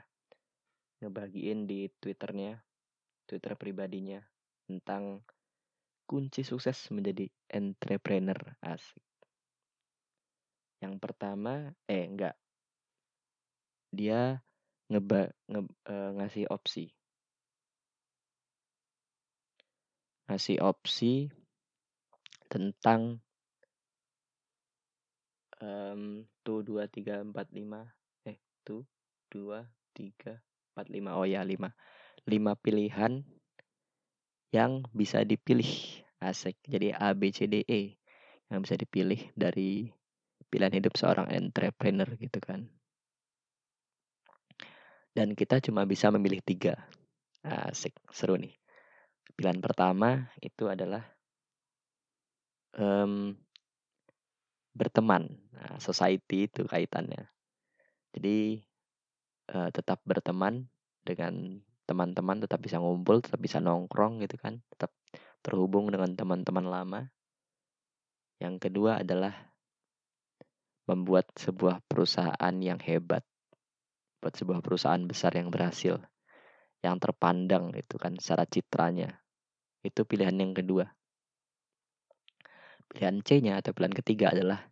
ngebagiin 1.04 1.68
di 1.68 1.92
twitternya 2.00 2.60
twitter 3.28 3.60
pribadinya 3.60 4.24
tentang 4.70 5.26
kunci 6.06 6.42
sukses 6.42 6.90
menjadi 6.90 7.30
entrepreneur 7.50 8.38
asik 8.62 9.09
yang 10.80 10.96
pertama 11.00 11.76
eh 11.88 12.08
enggak. 12.08 12.36
Dia 13.92 14.40
ngeba 14.88 15.30
nge, 15.50 15.62
uh, 15.90 16.10
ngasih 16.18 16.46
opsi. 16.50 16.90
Ngasih 20.30 20.58
opsi 20.62 21.28
tentang 22.50 23.22
um, 25.62 26.26
tuh 26.46 26.62
dua 26.66 26.86
tiga 26.90 27.22
empat 27.22 27.50
lima 27.54 27.86
eh 28.26 28.38
tuh 28.62 28.86
dua 29.30 29.66
tiga 29.94 30.38
empat 30.74 30.88
lima. 30.90 31.18
Oh 31.18 31.26
ya 31.26 31.42
lima. 31.44 31.74
Lima 32.30 32.54
pilihan 32.54 33.26
yang 34.54 34.86
bisa 34.94 35.26
dipilih. 35.26 36.02
Asik. 36.20 36.60
Jadi 36.68 36.92
A 36.94 37.16
B 37.16 37.32
C 37.32 37.48
D 37.48 37.64
E. 37.64 37.96
Yang 38.50 38.60
bisa 38.66 38.76
dipilih 38.76 39.22
dari 39.38 39.94
pilihan 40.50 40.74
hidup 40.74 40.94
seorang 40.98 41.30
entrepreneur 41.30 42.10
gitu 42.18 42.42
kan 42.42 42.68
dan 45.14 45.34
kita 45.34 45.62
cuma 45.62 45.86
bisa 45.86 46.10
memilih 46.14 46.42
tiga 46.42 46.78
asik 47.46 47.96
seru 48.10 48.36
nih 48.36 48.54
pilihan 49.34 49.62
pertama 49.64 50.28
itu 50.44 50.68
adalah 50.68 51.06
um, 52.76 53.34
berteman. 54.76 55.28
Nah, 55.56 55.78
society 55.82 56.48
itu 56.48 56.64
kaitannya. 56.64 57.28
Jadi 58.16 58.62
uh, 59.54 59.70
tetap 59.74 60.02
berteman 60.06 60.70
dengan 61.04 61.60
teman-teman, 61.90 62.46
tetap 62.46 62.62
bisa 62.62 62.78
ngumpul, 62.78 63.20
tetap 63.20 63.42
bisa 63.42 63.58
nongkrong 63.58 64.22
gitu 64.22 64.38
kan, 64.38 64.62
tetap 64.72 64.94
terhubung 65.42 65.90
dengan 65.90 66.14
teman-teman 66.14 66.66
lama. 66.66 67.02
Yang 68.40 68.70
kedua 68.70 69.02
adalah 69.02 69.49
membuat 70.90 71.30
sebuah 71.38 71.86
perusahaan 71.86 72.56
yang 72.58 72.82
hebat, 72.82 73.22
buat 74.18 74.34
sebuah 74.34 74.66
perusahaan 74.66 75.06
besar 75.06 75.38
yang 75.38 75.54
berhasil, 75.54 76.02
yang 76.82 76.98
terpandang 76.98 77.78
itu 77.78 78.02
kan 78.02 78.18
secara 78.18 78.50
citranya. 78.50 79.22
Itu 79.86 80.10
pilihan 80.10 80.34
yang 80.34 80.58
kedua. 80.58 80.90
Pilihan 82.90 83.22
C-nya 83.22 83.62
atau 83.62 83.70
pilihan 83.78 83.94
ketiga 83.94 84.34
adalah 84.34 84.66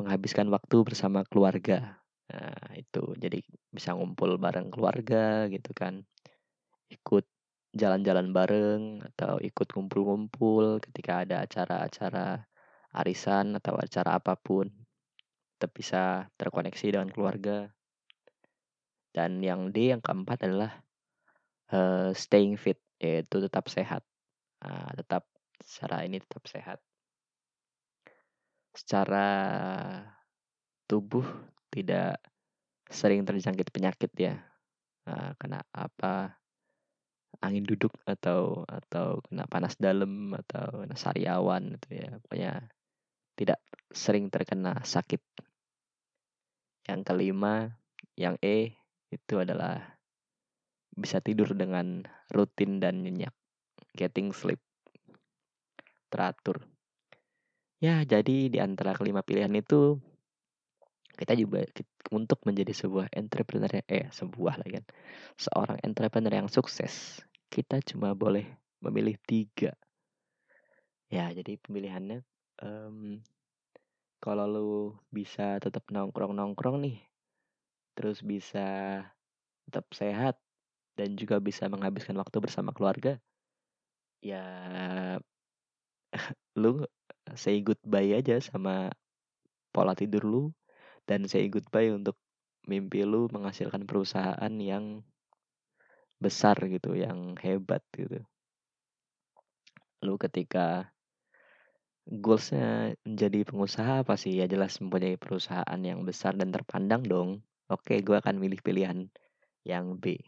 menghabiskan 0.00 0.48
waktu 0.48 0.76
bersama 0.88 1.20
keluarga. 1.28 2.00
Nah, 2.32 2.72
itu 2.80 3.12
jadi 3.20 3.44
bisa 3.68 3.92
ngumpul 3.92 4.40
bareng 4.40 4.72
keluarga 4.72 5.52
gitu 5.52 5.76
kan. 5.76 6.00
Ikut 6.88 7.28
jalan-jalan 7.76 8.32
bareng 8.32 8.82
atau 9.12 9.36
ikut 9.36 9.68
kumpul-kumpul 9.68 10.80
ketika 10.80 11.28
ada 11.28 11.44
acara-acara 11.44 12.48
arisan 12.96 13.56
atau 13.60 13.76
acara 13.76 14.16
apa 14.16 14.32
pun. 14.40 14.81
Tetap 15.62 15.78
bisa 15.78 16.26
terkoneksi 16.34 16.98
dengan 16.98 17.06
keluarga. 17.14 17.70
Dan 19.14 19.38
yang 19.38 19.70
D 19.70 19.94
yang 19.94 20.02
keempat 20.02 20.42
adalah 20.50 20.82
uh, 21.70 22.10
staying 22.10 22.58
fit, 22.58 22.82
yaitu 22.98 23.38
tetap 23.38 23.70
sehat. 23.70 24.02
Nah, 24.58 24.90
tetap 24.98 25.22
secara 25.62 26.02
ini 26.02 26.18
tetap 26.18 26.42
sehat 26.50 26.82
secara 28.72 29.28
tubuh 30.88 31.24
tidak 31.68 32.20
sering 32.88 33.24
terjangkit 33.24 33.68
penyakit 33.68 34.12
ya 34.16 34.34
uh, 35.08 35.32
kena 35.36 35.64
apa 35.72 36.36
angin 37.40 37.64
duduk 37.64 37.92
atau 38.04 38.64
atau 38.68 39.20
kena 39.28 39.48
panas 39.48 39.76
dalam 39.76 40.36
atau 40.36 40.84
kena 40.84 40.96
sariawan 40.96 41.76
itu 41.76 41.88
ya 42.00 42.08
pokoknya 42.20 42.52
tidak 43.36 43.60
sering 43.92 44.28
terkena 44.28 44.80
sakit 44.84 45.20
yang 46.88 47.06
kelima 47.06 47.78
yang 48.18 48.36
E 48.42 48.76
itu 49.12 49.34
adalah 49.38 49.98
bisa 50.92 51.20
tidur 51.24 51.52
dengan 51.56 52.04
rutin 52.32 52.80
dan 52.80 53.04
nyenyak. 53.04 53.32
Getting 53.96 54.32
sleep. 54.32 54.60
Teratur. 56.12 56.64
Ya 57.82 58.04
jadi 58.06 58.52
di 58.52 58.58
antara 58.62 58.94
kelima 58.94 59.26
pilihan 59.26 59.52
itu 59.58 59.98
kita 61.18 61.36
juga 61.36 61.66
untuk 62.08 62.40
menjadi 62.48 62.72
sebuah 62.72 63.12
entrepreneur 63.12 63.84
eh 63.84 64.08
sebuah 64.12 64.60
lagi 64.60 64.80
kan. 64.80 64.84
Seorang 65.36 65.78
entrepreneur 65.84 66.32
yang 66.44 66.48
sukses 66.48 67.20
kita 67.52 67.84
cuma 67.84 68.16
boleh 68.16 68.48
memilih 68.80 69.16
tiga. 69.28 69.76
Ya 71.12 71.28
jadi 71.36 71.60
pemilihannya 71.60 72.24
um, 72.64 73.20
kalau 74.22 74.46
lu 74.46 74.70
bisa 75.10 75.58
tetap 75.58 75.82
nongkrong 75.90 76.32
nongkrong 76.32 76.78
nih 76.78 77.02
terus 77.98 78.22
bisa 78.22 79.02
tetap 79.66 79.90
sehat 79.92 80.38
dan 80.94 81.18
juga 81.18 81.42
bisa 81.42 81.66
menghabiskan 81.66 82.14
waktu 82.16 82.38
bersama 82.38 82.70
keluarga 82.70 83.18
ya 84.22 84.44
lu 86.62 86.86
say 87.34 87.58
goodbye 87.66 88.14
aja 88.14 88.38
sama 88.38 88.94
pola 89.74 89.98
tidur 89.98 90.22
lu 90.22 90.42
dan 91.10 91.26
say 91.26 91.50
goodbye 91.50 91.90
untuk 91.90 92.14
mimpi 92.70 93.02
lu 93.02 93.26
menghasilkan 93.34 93.82
perusahaan 93.90 94.54
yang 94.62 95.02
besar 96.22 96.54
gitu, 96.70 96.94
yang 96.94 97.34
hebat 97.42 97.82
gitu. 97.90 98.22
Lu 100.06 100.14
ketika 100.14 100.94
goalsnya 102.06 102.98
menjadi 103.06 103.46
pengusaha 103.46 104.02
apa 104.02 104.14
sih? 104.18 104.38
Ya 104.38 104.46
jelas 104.50 104.78
mempunyai 104.82 105.14
perusahaan 105.20 105.80
yang 105.82 106.02
besar 106.02 106.34
dan 106.34 106.50
terpandang 106.50 107.02
dong. 107.06 107.30
Oke, 107.70 108.02
gue 108.02 108.16
akan 108.18 108.36
milih 108.42 108.58
pilihan 108.60 109.06
yang 109.62 109.96
B. 109.98 110.18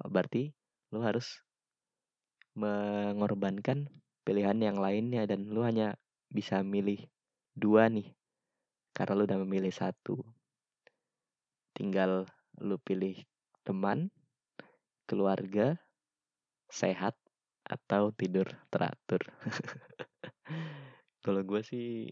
Oh, 0.00 0.08
berarti 0.08 0.52
lu 0.92 1.00
harus 1.00 1.40
mengorbankan 2.58 3.88
pilihan 4.26 4.58
yang 4.58 4.76
lainnya 4.76 5.24
dan 5.24 5.48
lu 5.48 5.62
hanya 5.62 5.96
bisa 6.30 6.60
milih 6.60 7.08
dua 7.56 7.90
nih 7.90 8.10
karena 8.94 9.16
lu 9.16 9.24
udah 9.26 9.38
memilih 9.42 9.72
satu 9.72 10.18
tinggal 11.74 12.26
lu 12.58 12.76
pilih 12.82 13.16
teman 13.64 14.10
keluarga 15.06 15.78
sehat 16.70 17.14
atau 17.66 18.10
tidur 18.14 18.46
teratur 18.70 19.22
kalau 21.24 21.42
gue 21.44 21.60
sih 21.64 22.10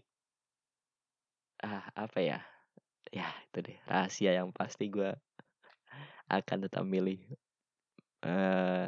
ah 1.63 1.89
apa 1.95 2.19
ya? 2.21 2.39
Ya 3.09 3.27
itu 3.49 3.65
deh 3.65 3.77
rahasia 3.89 4.37
yang 4.37 4.53
pasti 4.53 4.87
gue 4.93 5.11
akan 6.29 6.57
tetap 6.69 6.85
milih 6.85 7.17
uh, 8.21 8.85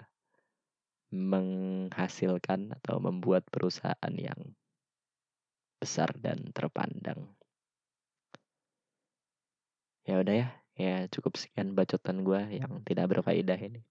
menghasilkan 1.12 2.72
atau 2.80 3.02
membuat 3.02 3.44
perusahaan 3.50 4.14
yang 4.16 4.56
besar 5.82 6.14
dan 6.22 6.54
terpandang. 6.54 7.34
Ya 10.06 10.22
udah 10.22 10.36
ya 10.38 10.50
ya 10.78 11.06
cukup 11.10 11.36
sekian 11.36 11.74
bacotan 11.74 12.24
gue 12.24 12.62
yang 12.62 12.86
tidak 12.86 13.12
berfaedah 13.12 13.60
ini. 13.60 13.82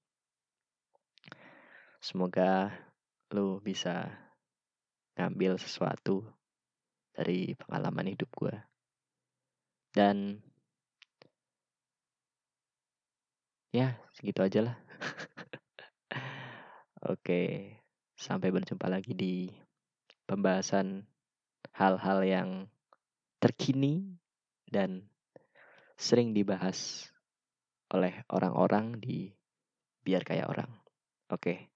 Semoga 2.01 2.73
lu 3.35 3.61
bisa 3.61 4.09
ngambil 5.21 5.61
sesuatu 5.61 6.25
dari 7.13 7.53
pengalaman 7.61 8.17
hidup 8.17 8.33
gue 8.33 8.57
dan 9.93 10.41
ya 13.71 14.01
segitu 14.17 14.41
aja 14.41 14.73
lah 14.73 14.77
oke 17.13 17.41
sampai 18.17 18.49
berjumpa 18.49 18.89
lagi 18.89 19.13
di 19.13 19.53
pembahasan 20.25 21.05
hal-hal 21.77 22.25
yang 22.25 22.51
terkini 23.41 24.21
dan 24.69 25.09
sering 25.97 26.37
dibahas 26.37 27.09
oleh 27.91 28.23
orang-orang 28.31 29.01
di 29.01 29.33
biar 30.05 30.23
kayak 30.23 30.47
orang. 30.47 30.71
Oke. 31.33 31.70